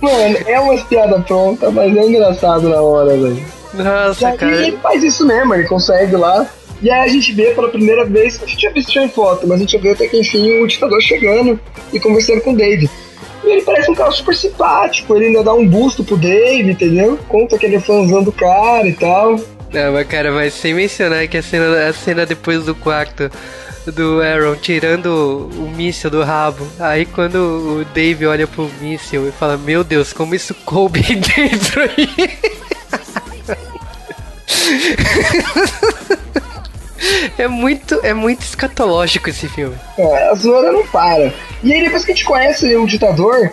[0.00, 3.44] Mano, é uma piada pronta, mas é engraçado na hora, velho.
[3.74, 4.52] Nossa, e cara.
[4.52, 6.46] ele faz isso mesmo, ele consegue lá
[6.82, 9.58] e aí a gente vê pela primeira vez, a gente já visto em foto, mas
[9.58, 11.58] a gente vê até que enfim o ditador chegando
[11.92, 12.90] e conversando com o Dave.
[13.44, 17.18] E ele parece um cara super simpático, ele ainda dá um busto pro Dave, entendeu?
[17.28, 19.38] Conta que ele é fãzão do cara e tal.
[19.72, 23.30] Não, mas cara, mas sem mencionar que a cena, a cena depois do quarto
[23.86, 26.66] do Aaron tirando o míssil do rabo.
[26.78, 31.02] Aí quando o Dave olha pro míssil e fala, meu Deus, como isso coube
[31.36, 32.08] dentro aí.
[37.36, 39.76] É muito, é muito escatológico esse filme.
[39.98, 41.32] É, a zoeira não para.
[41.62, 43.52] E aí depois que a gente conhece o ditador,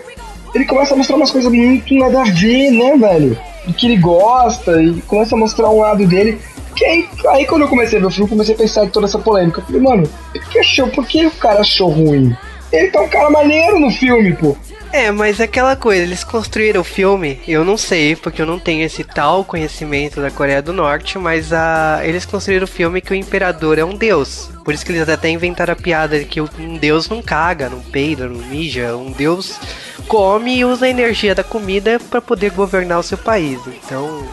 [0.54, 3.38] ele começa a mostrar umas coisas muito nada a ver, né, velho?
[3.66, 6.38] Do que ele gosta, e começa a mostrar um lado dele.
[6.76, 9.06] Que aí, aí quando eu comecei a ver o filme, comecei a pensar em toda
[9.06, 9.60] essa polêmica.
[9.60, 12.34] Eu falei, mano, por que, achou, por que o cara achou ruim?
[12.72, 14.56] Ele tá um cara maneiro no filme, pô.
[14.92, 18.84] É, mas aquela coisa, eles construíram o filme, eu não sei, porque eu não tenho
[18.84, 23.16] esse tal conhecimento da Coreia do Norte, mas a, eles construíram o filme que o
[23.16, 24.50] imperador é um deus.
[24.62, 27.80] Por isso que eles até inventaram a piada de que um deus não caga, não
[27.80, 29.58] peida, não mija, um deus
[30.06, 33.60] come e usa a energia da comida para poder governar o seu país.
[33.66, 34.26] Então,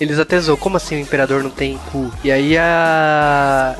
[0.00, 2.10] eles até zoam, como assim o imperador não tem cu?
[2.24, 3.76] E aí a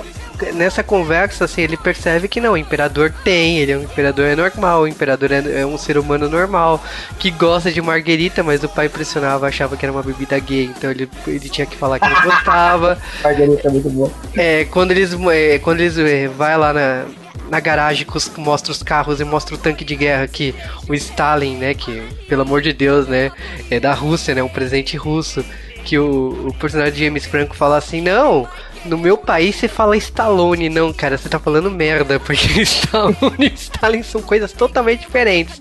[0.52, 4.34] nessa conversa, assim, ele percebe que não, o imperador tem, ele é um imperador é
[4.34, 6.82] normal, o imperador é, é, um ser humano normal,
[7.18, 10.90] que gosta de marguerita, mas o pai pressionava, achava que era uma bebida gay, então
[10.90, 12.98] ele, ele tinha que falar que não gostava.
[13.22, 14.10] marguerita é muito bom.
[14.34, 17.04] É, quando eles, é, quando eles é, vai lá na,
[17.48, 20.54] na garagem que mostra os carros e mostra o tanque de guerra que
[20.88, 23.30] o Stalin, né, que pelo amor de Deus, né,
[23.70, 25.44] é da Rússia, né, um presente russo,
[25.84, 28.48] que o, o personagem de James Franco fala assim, não,
[28.84, 33.54] no meu país você fala Stallone, não, cara, você tá falando merda, porque Stallone e
[33.54, 35.60] Stalin são coisas totalmente diferentes.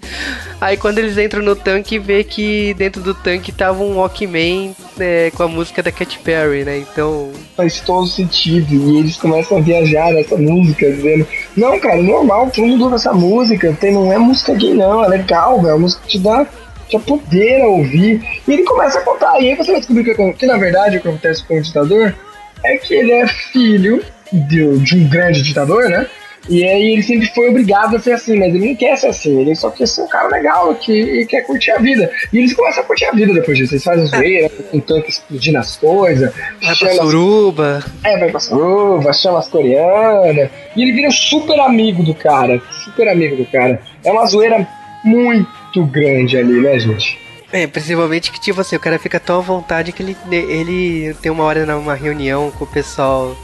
[0.60, 5.32] Aí quando eles entram no tanque, vê que dentro do tanque tava um Walkman né,
[5.32, 6.78] com a música da Katy Perry, né?
[6.78, 7.32] Então.
[7.56, 8.74] Faz todo sentido.
[8.74, 13.14] E eles começam a viajar nessa música, dizendo: Não, cara, normal, todo mundo ouve essa
[13.14, 13.76] música.
[13.80, 15.76] Tem, não é música gay, não, é legal, velho.
[15.76, 16.46] A música te dá
[16.88, 18.22] te poder ouvir.
[18.48, 19.40] E ele começa a contar.
[19.40, 22.14] E aí você vai descobrir que, que na verdade o que acontece com o ditador
[22.64, 26.08] é que ele é filho de, de um grande ditador, né?
[26.50, 29.42] E aí ele sempre foi obrigado a ser assim, mas ele não quer ser assim,
[29.42, 32.10] ele só quer ser um cara legal que quer curtir a vida.
[32.34, 33.74] E eles começam a curtir a vida depois disso.
[33.74, 36.34] Eles fazem zoeira, com tanque explodindo as coisas.
[36.62, 37.78] Vai pra suruba.
[37.78, 38.06] As...
[38.06, 40.50] É, vai pra suruba, chama as coreanas.
[40.76, 42.60] E ele vira super amigo do cara.
[42.86, 43.80] Super amigo do cara.
[44.04, 44.68] É uma zoeira
[45.04, 47.20] muito grande ali, né, gente?
[47.52, 51.32] É, principalmente que, tipo assim, o cara fica tão à vontade que ele, ele tem
[51.32, 53.36] uma hora numa reunião com o pessoal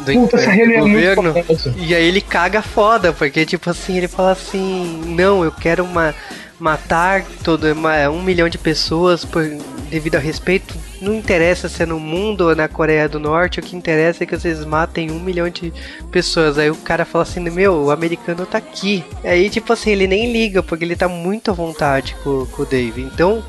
[0.00, 1.34] do, Puta, reunião é governo.
[1.36, 1.44] É
[1.76, 6.14] e aí ele caga foda, porque, tipo assim, ele fala assim: Não, eu quero uma,
[6.58, 9.44] matar todo uma, um milhão de pessoas por,
[9.90, 10.74] devido a respeito.
[11.02, 14.26] Não interessa se é no mundo ou na Coreia do Norte, o que interessa é
[14.26, 15.72] que vocês matem um milhão de
[16.12, 16.58] pessoas.
[16.58, 19.04] Aí o cara fala assim: Meu, o americano tá aqui.
[19.24, 22.66] Aí, tipo assim, ele nem liga, porque ele tá muito à vontade com, com o
[22.66, 23.02] Dave.
[23.02, 23.44] Então,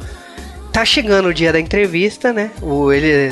[0.71, 2.49] tá chegando o dia da entrevista, né?
[2.59, 3.31] O, ele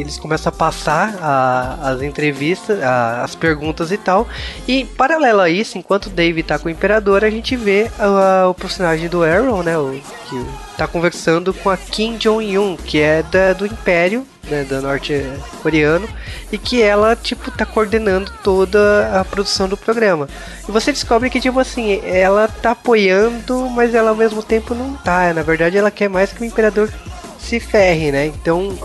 [0.00, 4.28] eles começam a passar a, as entrevistas, a, as perguntas e tal.
[4.68, 8.48] E paralelo a isso, enquanto o Dave tá com o Imperador, a gente vê a,
[8.48, 9.78] o personagem do Aaron, né?
[9.78, 14.82] O, que tá conversando com a Kim Jong-un, que é da, do Império, né, do
[14.82, 16.08] norte-coreano,
[16.52, 20.28] e que ela, tipo, tá coordenando toda a produção do programa.
[20.68, 24.94] E você descobre que, tipo assim, ela tá apoiando, mas ela ao mesmo tempo não
[24.94, 25.32] tá.
[25.32, 26.90] Na verdade, ela quer mais que o Imperador
[27.38, 28.26] se ferre, né?
[28.26, 28.76] Então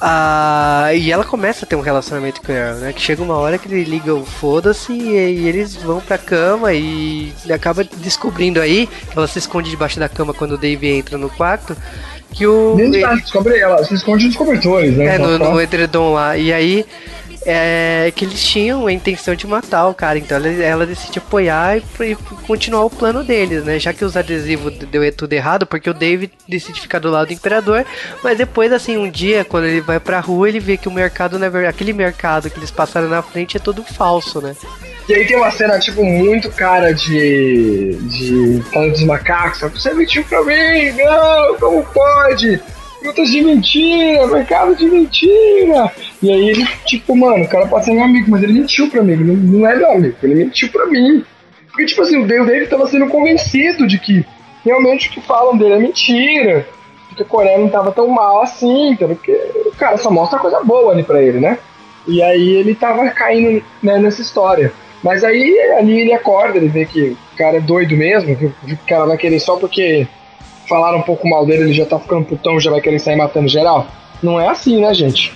[0.00, 2.92] Ah, e ela começa a ter um relacionamento com o né?
[2.92, 6.72] Que chega uma hora que ele liga o foda-se e, e, eles vão pra cama
[6.72, 11.18] e acaba descobrindo aí, que ela se esconde debaixo da cama quando o Dave entra
[11.18, 11.76] no quarto.
[12.32, 12.78] Que o.
[12.78, 15.16] Ele, descobre ela, se esconde nos cobertores, né?
[15.16, 16.36] É, no, no edredom lá.
[16.36, 16.86] E aí
[17.44, 21.78] é que eles tinham a intenção de matar o cara, então ela, ela decide apoiar
[21.78, 22.14] e, e,
[22.46, 23.78] continuar o plano deles, né?
[23.78, 27.32] Já que os adesivos deu tudo errado, porque o David decide ficar do lado do
[27.32, 27.84] imperador,
[28.22, 31.38] mas depois, assim, um dia, quando ele vai pra rua, ele vê que o mercado,
[31.38, 34.54] na verdade, aquele mercado que eles passaram na frente é todo falso, né?
[35.08, 37.98] E aí tem uma cena, tipo, muito cara de.
[38.02, 38.62] de.
[38.72, 39.60] Falando dos macacos.
[39.72, 40.92] Você mentiu pra mim!
[40.92, 41.56] Não!
[41.56, 42.60] Como pode?
[43.00, 45.90] Frutas de mentira, mercado de mentira.
[46.22, 49.02] E aí ele, tipo, mano, o cara pode ser meu amigo, mas ele mentiu pra
[49.02, 51.24] mim, ele não é meu amigo, ele mentiu pra mim.
[51.68, 54.24] Porque, tipo assim, o Deus dele tava sendo convencido de que
[54.64, 56.66] realmente o que falam dele é mentira,
[57.16, 59.32] que a Coreia não tava tão mal assim, porque
[59.66, 61.58] o cara só mostra coisa boa ali pra ele, né?
[62.06, 64.72] E aí ele tava caindo né, nessa história.
[65.02, 68.78] Mas aí ali ele acorda, ele vê que o cara é doido mesmo, que o
[68.86, 70.06] cara vai querer só porque
[70.70, 73.48] falaram um pouco mal dele, ele já tá ficando putão, já vai querer sair matando
[73.48, 73.88] geral.
[74.22, 75.34] Não é assim, né, gente?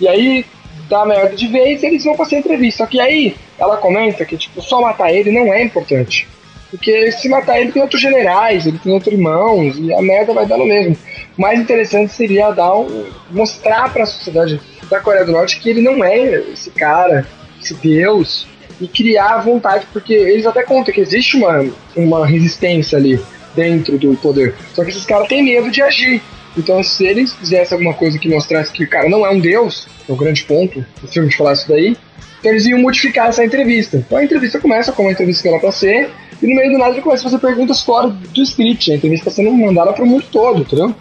[0.00, 0.46] E aí,
[0.88, 2.84] dá merda de vez eles vão fazer entrevista.
[2.84, 6.26] Só que aí, ela comenta que, tipo, só matar ele não é importante.
[6.70, 10.46] Porque se matar ele tem outros generais, ele tem outros irmãos, e a merda vai
[10.46, 10.96] dar no mesmo.
[11.36, 14.58] Mais interessante seria dar um, mostrar para a sociedade
[14.88, 17.26] da Coreia do Norte que ele não é esse cara,
[17.62, 18.46] esse deus,
[18.80, 23.20] e criar vontade, porque eles até contam que existe uma, uma resistência ali
[23.54, 24.54] dentro do poder.
[24.74, 26.22] Só que esses caras têm medo de agir.
[26.56, 29.88] Então, se eles fizessem alguma coisa que mostrasse que o cara não é um deus,
[30.08, 31.96] é o grande ponto do filme de falar isso daí,
[32.42, 33.96] então eles iam modificar essa entrevista.
[33.96, 36.10] Então a entrevista começa como uma entrevista que era pra ser,
[36.42, 38.90] e no meio do nada ele começa a fazer perguntas fora do script.
[38.90, 40.94] A entrevista está sendo mandada pro mundo todo, entendeu?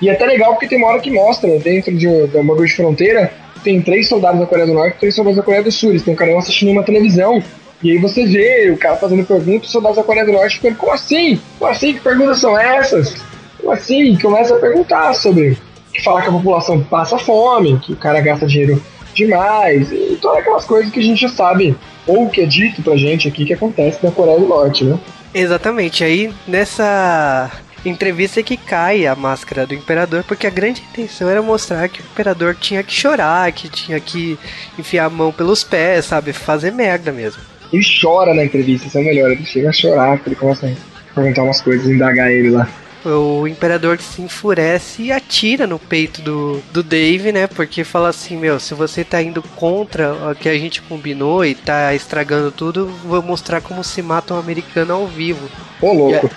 [0.00, 3.32] E é até legal porque tem uma hora que mostra, dentro de, uma de fronteira,
[3.64, 5.90] tem três soldados da Coreia do Norte e três soldados da Coreia do Sul.
[5.90, 7.42] Eles cada um assistindo uma televisão
[7.84, 10.90] e aí você vê o cara fazendo perguntas, soldados da Coreia do Norte ficando, como
[10.90, 11.38] assim?
[11.58, 11.92] Como assim?
[11.92, 13.14] Que perguntas são essas?
[13.60, 14.16] Como assim?
[14.16, 15.58] Começa a perguntar sobre
[15.92, 18.82] que falar que a população passa fome, que o cara gasta dinheiro
[19.14, 22.96] demais, e todas aquelas coisas que a gente já sabe, ou que é dito pra
[22.96, 24.98] gente aqui que acontece na Coreia do Norte, né?
[25.34, 26.02] Exatamente.
[26.02, 27.50] Aí nessa
[27.84, 32.04] entrevista que cai a máscara do imperador, porque a grande intenção era mostrar que o
[32.04, 34.38] imperador tinha que chorar, que tinha que
[34.78, 36.32] enfiar a mão pelos pés, sabe?
[36.32, 37.42] Fazer merda mesmo.
[37.74, 39.30] Ele chora na entrevista, isso é o melhor.
[39.32, 42.68] Ele chega a chorar, porque ele começa a perguntar umas coisas, indagar ele lá.
[43.04, 47.46] O imperador se enfurece e atira no peito do, do Dave, né?
[47.46, 51.54] Porque fala assim: Meu, se você tá indo contra o que a gente combinou e
[51.54, 55.48] tá estragando tudo, vou mostrar como se mata um americano ao vivo.
[55.82, 56.30] Ô, louco.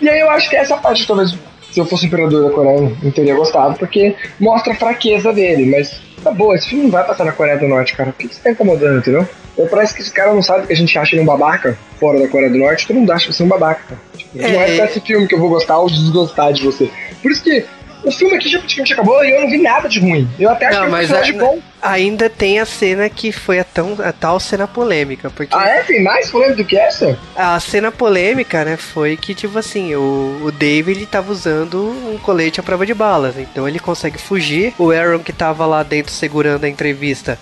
[0.00, 1.36] E, aí eu acho que essa parte, talvez,
[1.70, 6.00] se eu fosse imperador da Coreia, não teria gostado, porque mostra a fraqueza dele, mas
[6.24, 8.12] tá boa, esse filme não vai passar na Coreia do Norte, cara.
[8.12, 9.28] Por que você tá incomodando, entendeu?
[9.60, 12.18] Ou parece que esse cara não sabe que a gente acha ele um babaca fora
[12.18, 13.98] da Coreia do Norte, todo mundo acha você um babaca.
[14.16, 14.52] Tipo, é...
[14.52, 16.90] Não é esse filme que eu vou gostar ou desgostar de você.
[17.20, 17.66] Por isso que
[18.02, 20.26] o filme aqui já praticamente acabou e eu não vi nada de ruim.
[20.38, 23.58] Eu até acho não, que é um personagem bom ainda tem a cena que foi
[23.58, 25.30] a, tão, a tal cena polêmica.
[25.30, 25.82] Porque ah, é?
[25.82, 27.18] Tem mais polêmica do que essa?
[27.34, 32.60] A cena polêmica, né, foi que, tipo assim, o, o David tava usando um colete
[32.60, 33.36] à prova de balas.
[33.38, 34.74] Então ele consegue fugir.
[34.78, 37.38] O Aaron, que tava lá dentro segurando a entrevista,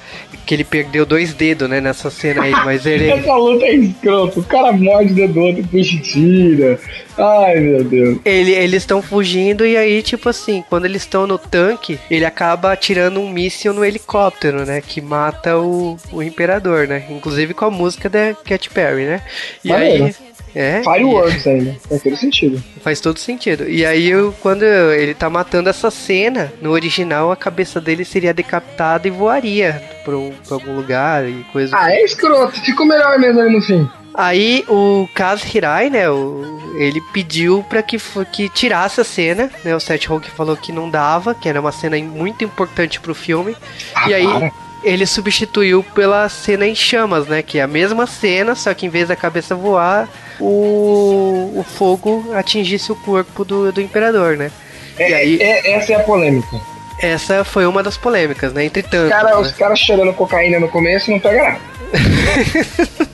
[0.46, 3.11] que ele perdeu dois dedos, né, nessa cena aí, mas ele.
[3.18, 4.40] Essa luta é escroto.
[4.40, 6.79] O cara morde o dedo outro, puxa e tira.
[7.18, 8.18] Ai, meu Deus.
[8.24, 12.72] Ele, eles estão fugindo e aí, tipo assim, quando eles estão no tanque, ele acaba
[12.72, 14.80] atirando um míssil no helicóptero helicóptero, né?
[14.80, 17.04] Que mata o, o imperador, né?
[17.10, 19.22] Inclusive com a música da Cat Perry, né?
[19.64, 20.14] E aí.
[20.54, 21.48] É, Fireworks e...
[21.50, 22.64] ainda, faz todo sentido.
[22.80, 23.68] Faz todo sentido.
[23.68, 28.32] E aí, eu, quando ele tá matando essa cena, no original a cabeça dele seria
[28.32, 31.76] decapitada e voaria pra, um, pra algum lugar e coisa.
[31.76, 33.88] Ah, é escroto, ficou melhor mesmo ali no fim.
[34.18, 37.98] Aí o Kaz Hirai, né, o, ele pediu para que,
[38.33, 41.70] que tirasse a cena, né, o Seth Rogen falou que não dava, que era uma
[41.70, 43.57] cena muito importante pro filme.
[43.94, 44.50] Ah, e aí para.
[44.83, 48.88] ele substituiu pela cena em chamas, né, que é a mesma cena, só que em
[48.88, 50.09] vez da cabeça voar,
[50.40, 54.50] o, o fogo atingisse o corpo do, do imperador, né?
[54.98, 56.61] É, aí, é, essa é a polêmica.
[57.00, 58.64] Essa foi uma das polêmicas, né?
[58.64, 59.11] Entre tantos.
[59.11, 59.37] Cara, né?
[59.37, 61.61] Os caras cheirando cocaína no começo não pega nada.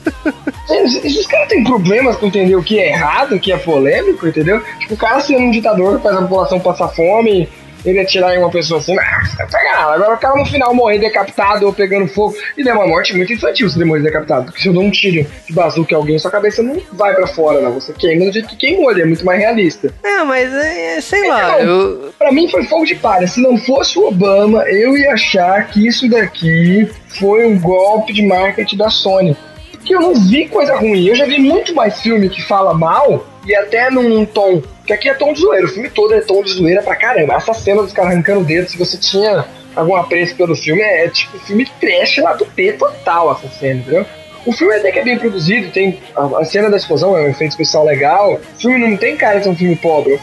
[0.68, 4.62] Esses caras têm problemas com entender o que é errado, o que é polêmico, entendeu?
[4.79, 7.48] Tipo, o cara sendo um ditador que faz a população passar fome,
[7.85, 9.61] ele atirar em uma pessoa assim, ah, você tá.
[9.92, 12.35] Agora o cara no final morrer decapitado ou pegando fogo.
[12.57, 14.46] E é uma morte muito infantil se ele morrer decapitado.
[14.46, 17.27] Porque se eu dou um tiro de bazuca em alguém, sua cabeça não vai pra
[17.27, 17.72] fora, não.
[17.72, 19.92] Você queima do jeito que queimou, ele é muito mais realista.
[20.03, 21.61] É, mas é, sei lá.
[21.61, 22.14] Então, eu...
[22.18, 23.27] Pra mim foi fogo de palha.
[23.27, 28.27] Se não fosse o Obama, eu ia achar que isso daqui foi um golpe de
[28.27, 29.37] marketing da Sony.
[29.85, 31.07] Porque eu não vi coisa ruim.
[31.07, 34.62] Eu já vi muito mais filme que fala mal e até num tom.
[34.87, 35.66] Que aqui é tom de zoeira.
[35.66, 37.35] O filme todo é tom de zoeira pra caramba.
[37.35, 39.44] Essa cena dos caras arrancando o dedo, se você tinha
[39.77, 43.81] algum apreço pelo filme, é, é tipo filme trash lá do P total essa cena,
[43.81, 44.07] entendeu?
[44.47, 47.51] O filme até que é bem produzido, tem a, cena da explosão é um efeito
[47.51, 48.40] especial legal.
[48.57, 50.18] O filme não tem cara de ser um filme pobre, é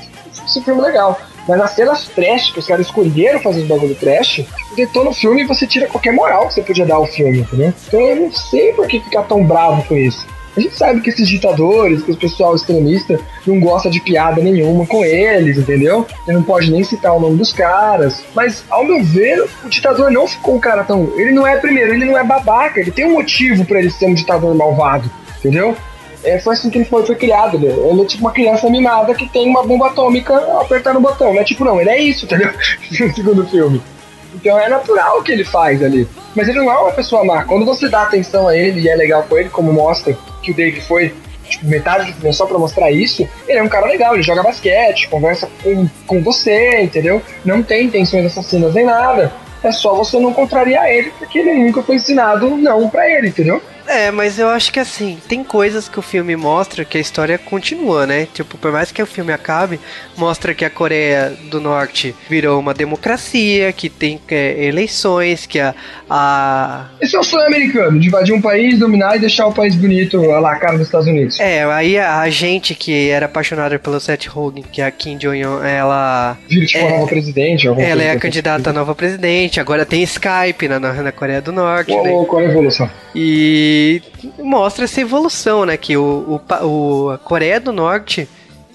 [0.58, 1.20] um filme legal.
[1.48, 5.42] Mas nas cenas trash, que os caras escolheram fazer os bagulho trash, detona o filme
[5.42, 7.74] e você tira qualquer moral que você podia dar ao filme, entendeu?
[7.88, 10.26] Então eu não sei por que ficar tão bravo com isso.
[10.56, 14.86] A gente sabe que esses ditadores, que o pessoal extremista não gosta de piada nenhuma
[14.86, 16.06] com eles, entendeu?
[16.26, 18.22] Você não pode nem citar o nome dos caras.
[18.36, 21.10] Mas, ao meu ver, o ditador não ficou um cara tão.
[21.16, 24.08] Ele não é, primeiro, ele não é babaca, ele tem um motivo para ele ser
[24.08, 25.76] um ditador malvado, entendeu?
[26.24, 27.70] É, foi assim que ele foi, foi criado, né?
[27.70, 31.34] Ele é tipo uma criança mimada que tem uma bomba atômica apertando o botão.
[31.34, 32.52] Não é tipo, não, ele é isso, entendeu?
[33.00, 33.82] no segundo filme.
[34.34, 36.08] Então é natural o que ele faz ali.
[36.36, 37.44] Mas ele não é uma pessoa má.
[37.44, 40.56] Quando você dá atenção a ele e é legal com ele, como mostra que o
[40.56, 41.14] Dave foi
[41.50, 44.42] tipo, metade do filme só pra mostrar isso, ele é um cara legal, ele joga
[44.42, 47.22] basquete, conversa com, com você, entendeu?
[47.44, 49.32] Não tem intenções assassinas nem nada.
[49.64, 53.62] É só você não contrariar ele, porque ele nunca foi ensinado não pra ele, entendeu?
[53.92, 57.38] É, mas eu acho que assim, tem coisas que o filme mostra que a história
[57.38, 58.26] continua, né?
[58.34, 59.82] Tipo, por mais que o filme acabe,
[60.16, 65.76] mostra que a Coreia do Norte virou uma democracia, que tem é, eleições, que a,
[66.10, 66.86] a.
[67.02, 70.22] Esse é o sonho americano, de invadir um país, dominar e deixar o país bonito
[70.22, 71.38] lá a cara dos Estados Unidos.
[71.42, 75.18] É, aí a, a gente que era apaixonada pelo Seth Rogen, que é a Kim
[75.18, 76.38] Jong-un, ela.
[76.48, 78.20] Vira tipo é, a nova presidente, Ela é a assim.
[78.20, 81.92] candidata a nova presidente, agora tem Skype na, na Coreia do Norte.
[81.92, 82.26] Uou, né?
[82.30, 82.90] qual a evolução?
[83.14, 83.81] E
[84.40, 85.78] mostra essa evolução, né?
[85.78, 88.28] Que o, o, o, a Coreia do Norte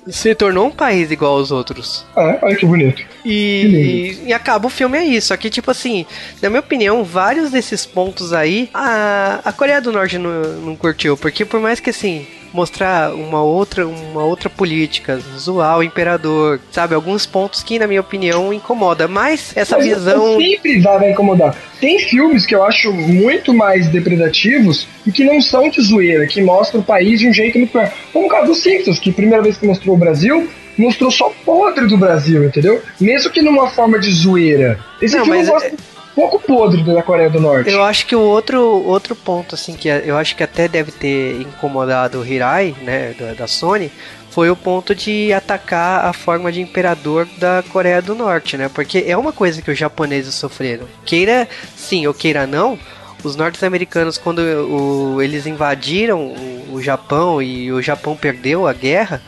[0.08, 2.04] se tornou um país igual aos outros.
[2.14, 3.04] Ah, olha que bonito.
[3.24, 5.34] E, e, e, acaba o filme é isso.
[5.34, 6.06] Aqui, tipo assim,
[6.40, 11.16] na minha opinião, vários desses pontos aí, a, a Coreia do Norte não, não curtiu.
[11.16, 16.94] Porque por mais que assim, mostrar uma outra, uma outra política, zoar o imperador, sabe?
[16.94, 19.08] Alguns pontos que, na minha opinião, incomoda.
[19.08, 20.38] Mas essa Mas visão.
[20.38, 21.56] Sempre vai incomodar.
[21.80, 26.42] Tem filmes que eu acho muito mais depredativos e que não são de zoeira, que
[26.42, 27.72] mostram o país de um jeito muito.
[28.12, 31.32] Como o caso dos Simpsons, que a primeira vez que mostrou o Brasil, mostrou só
[31.44, 32.82] podre do Brasil, entendeu?
[33.00, 34.78] Mesmo que numa forma de zoeira.
[35.00, 35.48] Esse não, filme mas...
[35.48, 37.70] gosta pouco podre da Coreia do Norte.
[37.70, 41.42] Eu acho que o outro, outro ponto, assim, que eu acho que até deve ter
[41.42, 43.92] incomodado o Hirai, né, da, da Sony,
[44.30, 48.70] foi o ponto de atacar a forma de imperador da Coreia do Norte, né?
[48.72, 50.86] Porque é uma coisa que os japoneses sofreram.
[51.04, 52.78] Queira sim ou queira não,
[53.22, 59.22] os norte-americanos, quando o, eles invadiram o, o Japão e o Japão perdeu a guerra,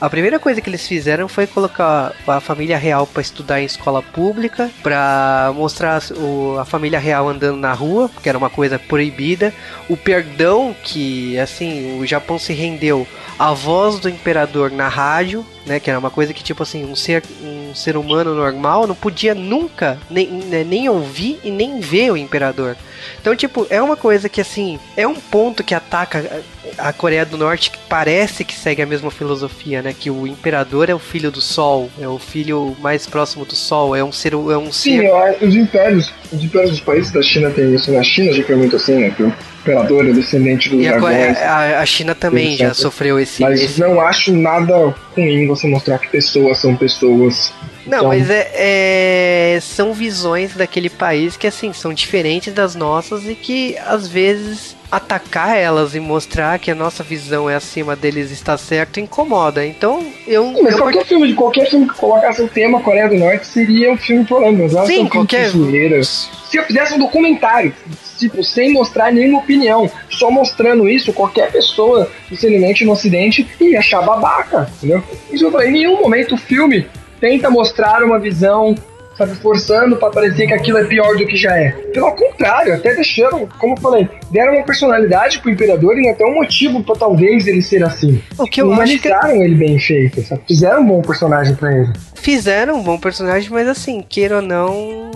[0.00, 4.02] a primeira coisa que eles fizeram foi colocar a família real para estudar em escola
[4.02, 9.52] pública, para mostrar o, a família real andando na rua, que era uma coisa proibida.
[9.88, 13.06] O perdão que, assim, o Japão se rendeu
[13.38, 16.94] à voz do imperador na rádio, né, que era uma coisa que tipo assim, um
[16.94, 22.12] ser um ser humano normal não podia nunca nem, né, nem ouvir e nem ver
[22.12, 22.76] o imperador.
[23.20, 26.42] Então, tipo, é uma coisa que assim, é um ponto que ataca
[26.78, 29.94] a Coreia do Norte que parece que segue a mesma filosofia, né?
[29.98, 33.94] Que o imperador é o filho do sol, é o filho mais próximo do sol,
[33.94, 34.32] é um ser.
[34.32, 35.46] É um Sim, ser...
[35.46, 37.92] os impérios, os impérios dos países da China tem isso.
[37.92, 39.10] Na China já foi muito assim, né?
[39.10, 41.38] Que o imperador é descendente dos e dragões.
[41.38, 43.42] A, a, China também já sofreu esse.
[43.42, 43.80] Mas esse...
[43.80, 47.52] não acho nada ruim você mostrar que pessoas são pessoas
[47.86, 48.08] não, então...
[48.08, 53.76] mas é, é, são visões daquele país que assim são diferentes das nossas e que
[53.78, 59.00] às vezes atacar elas e mostrar que a nossa visão é acima deles está certo
[59.00, 59.66] incomoda.
[59.66, 60.54] Então eu.
[60.54, 61.08] Sim, mas eu qualquer part...
[61.08, 64.72] filme, de qualquer filme que colocasse o tema Coreia do Norte seria um filme polêmico.
[64.72, 65.50] Não Sim, qualquer.
[65.50, 67.74] Se eu fizesse um documentário,
[68.18, 74.02] tipo, sem mostrar nenhuma opinião, só mostrando isso, qualquer pessoa, sinceramente, no Ocidente ia achar
[74.02, 75.02] babaca, entendeu?
[75.32, 76.86] Isso eu falei, em nenhum momento o filme
[77.24, 78.74] tenta mostrar uma visão,
[79.16, 81.70] sabe, forçando para parecer que aquilo é pior do que já é.
[81.70, 86.34] Pelo contrário, até deixaram, como eu falei, deram uma personalidade pro imperador e até um
[86.34, 88.22] motivo para talvez ele ser assim.
[88.36, 89.42] O que eu Humanizaram acho que...
[89.42, 90.42] ele bem feito, sabe?
[90.46, 91.92] Fizeram um bom personagem para ele.
[92.14, 95.10] Fizeram um bom personagem, mas assim, queira ou não,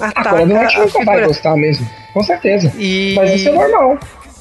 [0.00, 2.72] ataca Agora não a nunca vai gostar mesmo, com certeza.
[2.78, 3.14] E...
[3.16, 3.98] Mas isso é normal.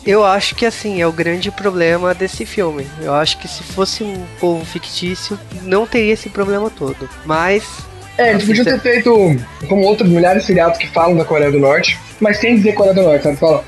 [0.07, 2.87] Eu acho que assim, é o grande problema desse filme.
[3.01, 7.09] Eu acho que se fosse um povo fictício, não teria esse problema todo.
[7.25, 7.63] Mas
[8.17, 9.11] É, eles podiam ter feito,
[9.67, 12.95] como outros milhares de seriados que falam da Coreia do Norte, mas sem dizer Coreia
[12.95, 13.35] do Norte, sabe?
[13.37, 13.63] Fala,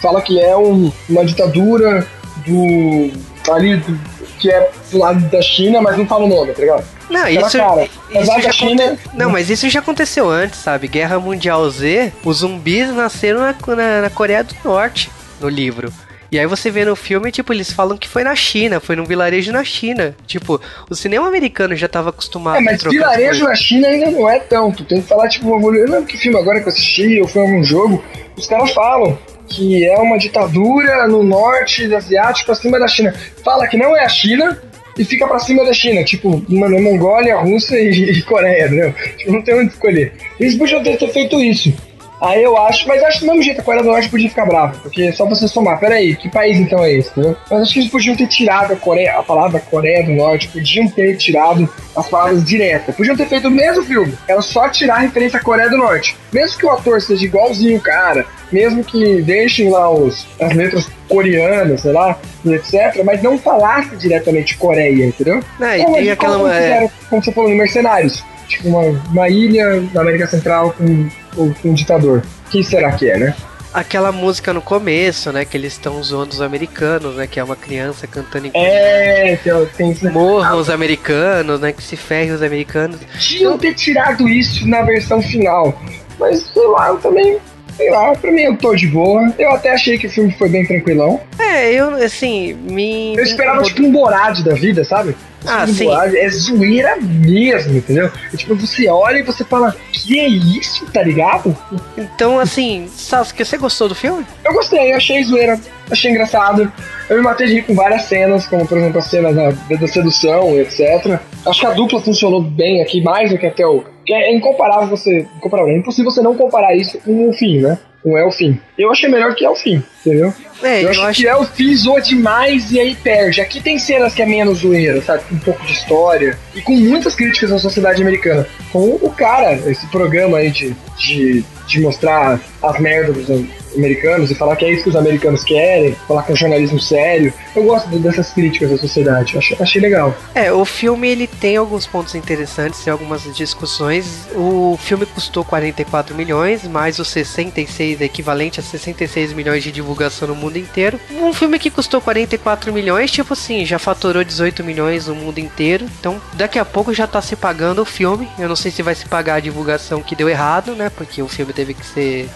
[0.00, 2.06] fala que é um, uma ditadura
[2.46, 3.10] do.
[3.50, 3.98] ali, do,
[4.38, 6.84] que é do lado da China, mas não fala o nome, tá ligado?
[7.10, 10.86] Não, Aquela isso, cara, isso já China- aconte- Não, mas isso já aconteceu antes, sabe?
[10.86, 15.10] Guerra Mundial Z, os zumbis nasceram na, na- na Coreia do Norte,
[15.40, 15.92] no livro.
[16.30, 19.04] E aí você vê no filme, tipo, eles falam que foi na China, foi num
[19.04, 20.14] vilarejo na China.
[20.26, 20.60] Tipo,
[20.90, 24.84] o cinema americano já tava acostumado É, mas vilarejo na China ainda não é tanto.
[24.84, 27.64] Tem que falar, tipo, eu lembro que filme agora que eu assisti, ou foi algum
[27.64, 28.04] jogo,
[28.36, 29.18] os caras falam
[29.48, 33.14] que é uma ditadura no norte asiático acima da China.
[33.42, 34.60] Fala que não é a China
[34.98, 38.92] e fica pra cima da China, tipo, mano, Mongólia, Rússia e, e Coreia, entendeu?
[39.16, 40.12] Tipo, não tem onde escolher.
[40.38, 41.72] Eles podiam ter feito isso.
[42.20, 44.44] Aí eu acho, mas acho que do mesmo jeito a Coreia do Norte podia ficar
[44.44, 47.36] brava, porque é só você somar, peraí, que país então é esse, entendeu?
[47.50, 50.88] Mas acho que eles podiam ter tirado a Coreia, a palavra Coreia do Norte, podiam
[50.88, 55.00] ter tirado as palavras diretas, podiam ter feito o mesmo filme, era só tirar a
[55.00, 56.16] referência à Coreia do Norte.
[56.32, 60.88] Mesmo que o ator seja igualzinho o cara, mesmo que deixem lá os, as letras
[61.08, 65.42] coreanas, sei lá, etc, mas não falasse diretamente Coreia, entendeu?
[65.58, 66.36] Não, e tem aquela.
[66.36, 68.24] como, é, fizeram, como você falou, em Mercenários.
[68.48, 72.22] Tipo, uma, uma ilha da América Central com, um ditador.
[72.50, 73.34] Quem será que é, né?
[73.72, 75.44] aquela música no começo, né?
[75.44, 77.26] Que eles estão zoando os americanos, né?
[77.26, 79.36] Que é uma criança cantando em É,
[79.76, 80.10] tem, tem.
[80.10, 81.72] Morram os americanos, né?
[81.72, 82.98] Que se ferrem os americanos.
[83.18, 85.80] Tinham ter tirado isso na versão final.
[86.18, 87.38] Mas, sei lá, eu também.
[87.76, 89.32] Sei lá, pra mim eu tô de boa.
[89.38, 91.20] Eu até achei que o filme foi bem tranquilão.
[91.38, 93.16] É, eu, assim, me.
[93.16, 95.14] Eu esperava, tipo, um Borad da vida, sabe?
[95.46, 95.88] Ah, sim.
[95.90, 98.10] É zoeira mesmo, entendeu?
[98.32, 101.56] E, tipo, você olha e você fala, que é isso, tá ligado?
[101.96, 104.26] Então, assim, Sasuke, você gostou do filme?
[104.44, 105.58] Eu gostei, eu achei zoeira,
[105.90, 106.70] achei engraçado.
[107.08, 109.86] Eu me matei de rir com várias cenas, como por exemplo a cena da, da
[109.86, 111.18] sedução, etc.
[111.46, 113.84] Acho que a dupla funcionou bem aqui, mais do que até o.
[114.04, 115.26] que é incomparável você.
[115.36, 117.78] Incomparável, é impossível você não comparar isso com o fim, né?
[118.02, 118.60] Com o Elfim.
[118.76, 120.32] Eu achei melhor que Elfim, entendeu?
[120.62, 123.40] É, eu, eu, acho, acho que Elfim zoa demais e aí perde.
[123.40, 125.24] Aqui tem cenas que é menos zoeira, sabe?
[125.24, 128.46] Com um pouco de história e com muitas críticas à sociedade americana.
[128.72, 133.30] Com o cara, esse programa aí de, de, de mostrar as merdas dos
[133.76, 136.80] americanos e falar que é isso que os americanos querem, falar que é um jornalismo
[136.80, 137.32] sério.
[137.54, 140.14] Eu gosto dessas críticas à sociedade, achei, achei legal.
[140.34, 144.28] É, o filme ele tem alguns pontos interessantes e algumas discussões.
[144.34, 150.34] O filme custou 44 milhões, mais os 66, equivalente a 66 milhões de divulgação no
[150.34, 151.00] mundo inteiro.
[151.10, 155.86] Um filme que custou 44 milhões, tipo assim, já faturou 18 milhões no mundo inteiro.
[155.98, 158.28] Então, daqui a pouco já tá se pagando o filme.
[158.38, 160.90] Eu não sei se vai se pagar a divulgação que deu errado, né?
[160.90, 162.28] Porque o filme teve que ser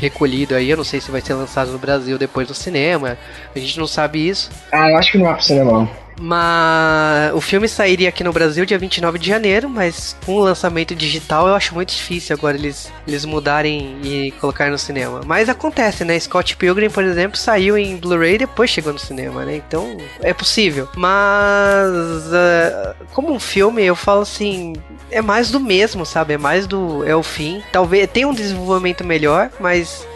[0.00, 0.70] recolhido aí.
[0.70, 3.18] Eu não sei se vai ser lançado no Brasil depois do cinema.
[3.54, 4.50] A gente não sabe isso.
[4.72, 5.88] Ah, eu acho que não é pro cinema.
[6.20, 10.94] Mas o filme sairia aqui no Brasil dia 29 de janeiro, mas com o lançamento
[10.94, 15.22] digital eu acho muito difícil agora eles, eles mudarem e colocar no cinema.
[15.24, 16.18] Mas acontece, né?
[16.18, 19.56] Scott Pilgrim, por exemplo, saiu em Blu-ray e depois chegou no cinema, né?
[19.56, 20.88] Então é possível.
[20.96, 24.74] Mas ah, como um filme, eu falo assim,
[25.10, 26.34] é mais do mesmo, sabe?
[26.34, 27.62] É mais do é o fim.
[27.72, 30.06] Talvez tenha um desenvolvimento melhor, mas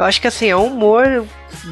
[0.00, 1.26] eu acho que assim, é um humor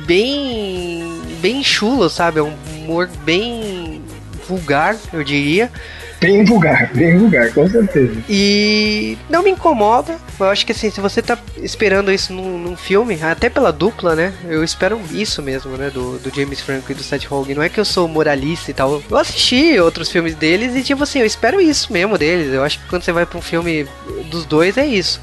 [0.06, 2.38] bem bem chulo, sabe?
[2.38, 4.02] É um humor bem
[4.46, 5.70] vulgar, eu diria.
[6.20, 8.20] Bem vulgar, bem vulgar, com certeza.
[8.28, 10.18] E não me incomoda.
[10.38, 14.14] Eu acho que assim, se você tá esperando isso num, num filme, até pela dupla,
[14.14, 14.34] né?
[14.44, 15.88] Eu espero isso mesmo, né?
[15.88, 17.54] Do, do James Franco e do Seth Rogen.
[17.54, 19.02] Não é que eu sou moralista e tal.
[19.08, 22.52] Eu assisti outros filmes deles e, tipo assim, eu espero isso mesmo deles.
[22.52, 23.86] Eu acho que quando você vai pra um filme
[24.30, 25.18] dos dois, é isso.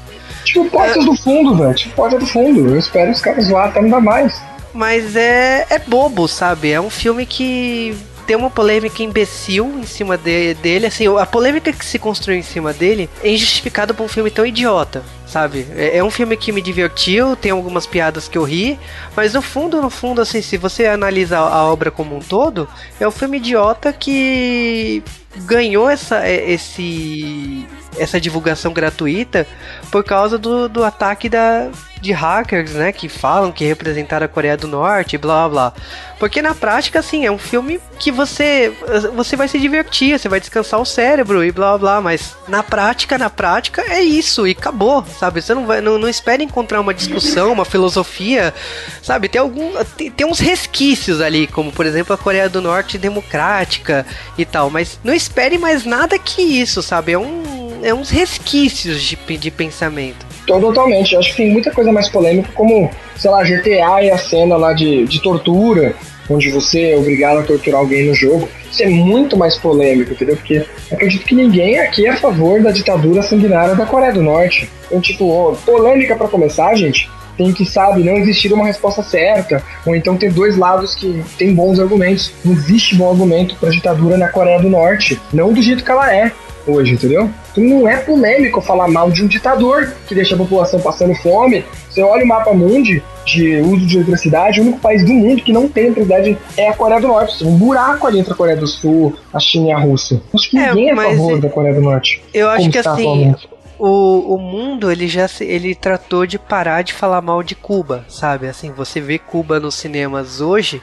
[0.46, 1.74] Tipo, Portas do Fundo, velho.
[1.74, 2.68] Tipo, Porta do Fundo.
[2.70, 4.40] Eu espero os caras lá até não dar mais.
[4.72, 6.70] Mas é, é bobo, sabe?
[6.70, 10.86] É um filme que tem uma polêmica imbecil em cima de- dele.
[10.86, 14.44] Assim, a polêmica que se construiu em cima dele é injustificada por um filme tão
[14.44, 15.66] idiota, sabe?
[15.76, 18.78] É, é um filme que me divertiu, tem algumas piadas que eu ri,
[19.16, 22.68] mas no fundo, no fundo, assim, se você analisa a obra como um todo,
[23.00, 25.02] é um filme idiota que
[25.44, 27.64] ganhou essa, é, esse,
[27.98, 29.46] essa divulgação gratuita
[29.90, 31.70] por causa do, do ataque da,
[32.00, 32.92] de hackers, né?
[32.92, 35.72] Que falam que representaram a Coreia do Norte, blá blá.
[36.18, 38.72] Porque na prática, assim, é um filme que você
[39.14, 43.18] você vai se divertir, você vai descansar o cérebro e blá blá, mas na prática,
[43.18, 45.42] na prática é isso e acabou, sabe?
[45.42, 48.54] Você não vai não, não espera encontrar uma discussão, uma filosofia,
[49.02, 49.28] sabe?
[49.28, 54.06] Tem algum tem, tem uns resquícios ali, como por exemplo a Coreia do Norte democrática
[54.38, 57.12] e tal, mas não espere mais nada que isso, sabe?
[57.12, 57.42] É um
[57.82, 60.26] é uns resquícios de, de pensamento.
[60.46, 61.12] Totalmente.
[61.12, 64.56] Eu acho que tem muita coisa mais polêmica, como, sei lá, GTA e a cena
[64.56, 65.94] lá de, de tortura,
[66.28, 70.36] onde você é obrigado a torturar alguém no jogo, isso é muito mais polêmico, entendeu?
[70.36, 74.68] Porque acredito que ninguém aqui é a favor da ditadura sanguinária da Coreia do Norte.
[74.86, 79.62] Então, tipo, ó, polêmica para começar, gente, tem que, sabe, não existir uma resposta certa,
[79.84, 82.32] ou então ter dois lados que têm bons argumentos.
[82.44, 86.12] Não existe bom argumento para ditadura na Coreia do Norte, não do jeito que ela
[86.12, 86.32] é
[86.66, 87.30] hoje, entendeu?
[87.52, 91.64] Então não é polêmico falar mal de um ditador que deixa a população passando fome.
[91.88, 95.52] Você olha o mapa mundi de uso de eletricidade, o único país do mundo que
[95.52, 97.44] não tem eletricidade é a Coreia do Norte.
[97.44, 100.20] Um buraco ali entre a Coreia do Sul, a China e a Rússia.
[100.34, 102.22] Acho que é, ninguém é a favor da Coreia do Norte.
[102.32, 106.82] Eu acho que assim, atualmente o, o mundo ele já se, ele tratou de parar
[106.82, 108.48] de falar mal de Cuba, sabe?
[108.48, 110.80] Assim, você vê Cuba nos cinemas hoje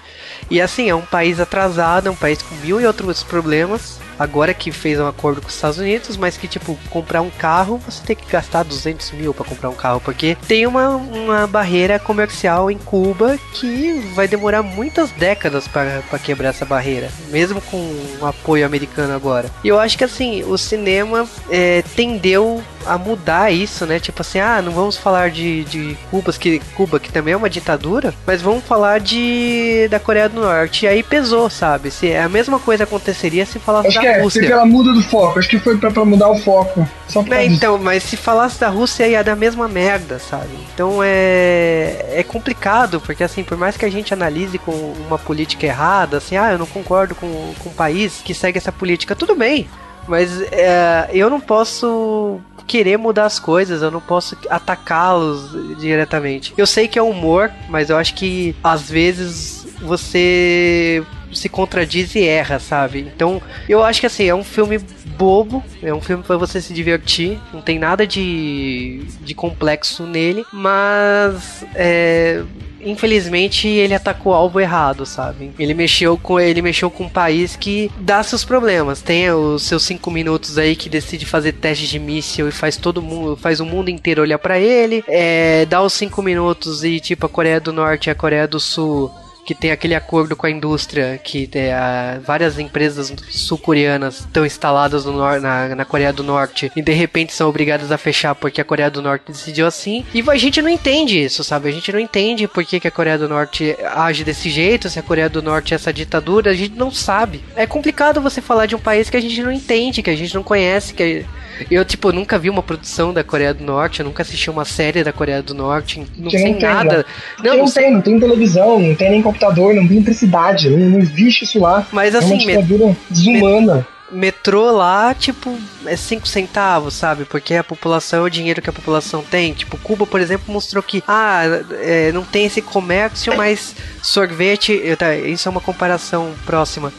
[0.49, 3.99] e assim é um país atrasado, é um país com mil e outros problemas.
[4.17, 7.77] Agora que fez um acordo com os Estados Unidos, mas que tipo comprar um carro
[7.77, 11.99] você tem que gastar 200 mil para comprar um carro, porque tem uma, uma barreira
[11.99, 17.77] comercial em Cuba que vai demorar muitas décadas para quebrar essa barreira, mesmo com
[18.21, 19.49] o apoio americano agora.
[19.63, 23.99] E eu acho que assim o cinema é, tendeu a mudar isso, né?
[23.99, 27.49] Tipo assim, ah, não vamos falar de, de Cuba, que, Cuba, que também é uma
[27.49, 30.85] ditadura, mas vamos falar de da Coreia do Norte.
[30.85, 31.91] E aí pesou, sabe?
[31.91, 34.41] Se a mesma coisa aconteceria se falasse Acho da que é, Rússia.
[34.41, 35.39] Porque ela muda do foco.
[35.39, 36.87] Acho que foi pra, pra mudar o foco.
[37.07, 40.49] Só pra é, então, mas se falasse da Rússia ia dar a mesma merda, sabe?
[40.73, 44.71] Então é é complicado, porque assim, por mais que a gente analise com
[45.07, 48.71] uma política errada, assim, ah, eu não concordo com, com um país que segue essa
[48.71, 49.67] política, tudo bem.
[50.07, 56.53] Mas é, eu não posso querer mudar as coisas, eu não posso atacá-los diretamente.
[56.57, 61.03] Eu sei que é humor, mas eu acho que às vezes você
[61.33, 62.99] se contradiz e erra, sabe?
[62.99, 64.79] Então, eu acho que assim, é um filme
[65.17, 70.45] bobo, é um filme para você se divertir, não tem nada de, de complexo nele,
[70.51, 72.43] mas é,
[72.83, 75.51] infelizmente ele atacou o alvo errado, sabe?
[75.57, 79.01] Ele mexeu com ele mexeu com um país que dá seus problemas.
[79.01, 83.01] Tem os seus cinco minutos aí que decide fazer teste de míssil e faz todo
[83.01, 85.03] mundo, faz o mundo inteiro olhar para ele.
[85.07, 88.59] É, dá os cinco minutos e tipo a Coreia do Norte e a Coreia do
[88.59, 89.11] Sul
[89.45, 95.75] que tem aquele acordo com a indústria, que é, várias empresas sul-coreanas estão instaladas na,
[95.75, 99.01] na Coreia do Norte e de repente são obrigadas a fechar porque a Coreia do
[99.01, 100.05] Norte decidiu assim.
[100.13, 101.69] E a gente não entende isso, sabe?
[101.69, 104.99] A gente não entende por que, que a Coreia do Norte age desse jeito, se
[104.99, 107.43] a Coreia do Norte é essa ditadura, a gente não sabe.
[107.55, 110.33] É complicado você falar de um país que a gente não entende, que a gente
[110.33, 111.25] não conhece, que
[111.69, 115.03] eu, tipo, nunca vi uma produção da Coreia do Norte, eu nunca assisti uma série
[115.03, 116.97] da Coreia do Norte, não sei não nada.
[116.97, 117.03] Né?
[117.43, 120.99] Não, não, tem, não tem televisão, não tem nem computador, não tem eletricidade, não, não
[120.99, 121.87] existe isso lá.
[121.91, 123.87] Mas assim, é uma assim, ditadura desumana.
[124.11, 127.25] Metrô lá, tipo, é 5 centavos, sabe?
[127.25, 129.53] Porque a população é o dinheiro que a população tem.
[129.53, 131.41] Tipo, Cuba, por exemplo, mostrou que, ah,
[131.81, 134.79] é, não tem esse comércio, mas sorvete.
[134.99, 136.93] Tá, isso é uma comparação próxima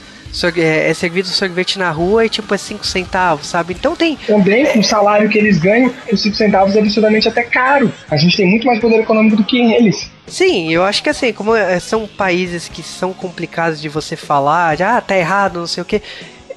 [0.57, 3.75] é, é servido sorvete na rua e tipo é 5 centavos, sabe?
[3.75, 4.17] Então tem.
[4.17, 7.93] Também, com o salário que eles ganham, os 5 centavos é absurdamente até caro.
[8.11, 10.11] A gente tem muito mais poder econômico do que eles.
[10.27, 14.77] Sim, eu acho que assim, como é, são países que são complicados de você falar,
[14.77, 16.01] de, ah, tá errado, não sei o que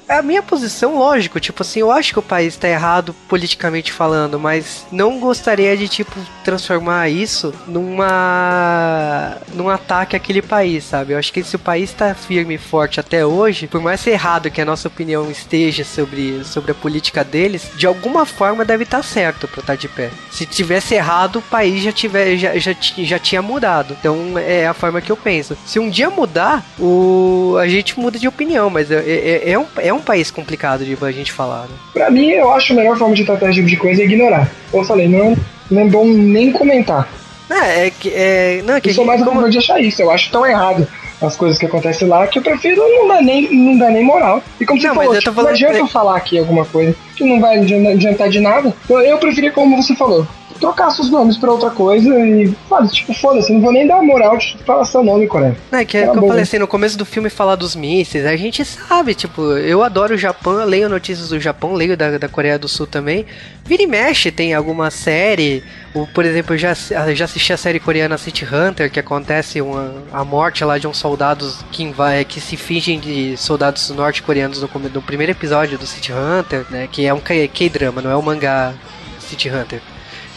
[0.07, 4.39] a minha posição, lógico, tipo assim, eu acho que o país tá errado politicamente falando,
[4.39, 9.37] mas não gostaria de, tipo, transformar isso numa.
[9.53, 11.13] num ataque àquele país, sabe?
[11.13, 14.49] Eu acho que se o país tá firme e forte até hoje, por mais errado
[14.49, 18.97] que a nossa opinião esteja sobre, sobre a política deles, de alguma forma deve estar
[18.97, 20.09] tá certo pra estar tá de pé.
[20.31, 23.95] Se tivesse errado, o país já, tiver, já, já, já tinha mudado.
[23.99, 25.57] Então é a forma que eu penso.
[25.65, 29.65] Se um dia mudar, o, a gente muda de opinião, mas é, é, é um,
[29.77, 31.75] é um um país complicado de a gente falar, né?
[31.93, 34.49] Pra mim, eu acho a melhor forma de tratar esse tipo de coisa é ignorar.
[34.71, 35.35] Como eu falei, não,
[35.69, 37.07] não é bom nem comentar.
[37.49, 38.09] É, é que.
[38.13, 39.45] É, não, é que eu sou mais como...
[39.45, 40.01] a de achar isso.
[40.01, 40.87] Eu acho tão errado
[41.21, 44.43] as coisas que acontecem lá que eu prefiro não dar nem, não dar nem moral.
[44.59, 45.45] E como não, você falou, tipo, falando...
[45.45, 48.73] não adianta eu falar aqui alguma coisa que não vai adiantar de nada.
[48.89, 50.27] Eu, eu preferi como você falou
[50.59, 54.37] trocar seus nomes pra outra coisa e, sabe, tipo, foda-se, não vou nem dar moral
[54.37, 55.55] de falar seu nome, Coreia.
[55.71, 58.35] É, que, é que eu falei assim, no começo do filme falar dos mísseis, a
[58.35, 62.27] gente sabe, tipo, eu adoro o Japão, eu leio notícias do Japão, leio da, da
[62.27, 63.25] Coreia do Sul também.
[63.65, 67.79] Vira e mexe, tem alguma série, ou, por exemplo, eu já, já assisti a série
[67.79, 72.39] coreana City Hunter, que acontece uma, a morte lá de uns soldados que, vai, que
[72.39, 77.13] se fingem de soldados norte-coreanos no, no primeiro episódio do City Hunter, né, que é
[77.13, 78.73] um K-drama, não é um mangá
[79.19, 79.81] City Hunter.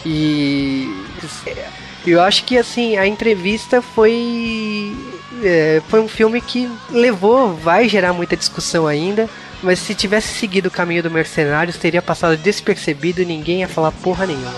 [0.05, 0.89] E
[2.05, 4.95] eu acho que assim a entrevista foi
[5.43, 9.29] é, foi um filme que levou, vai gerar muita discussão ainda.
[9.63, 13.91] Mas se tivesse seguido o caminho do Mercenários, teria passado despercebido e ninguém ia falar
[13.91, 14.51] porra nenhuma.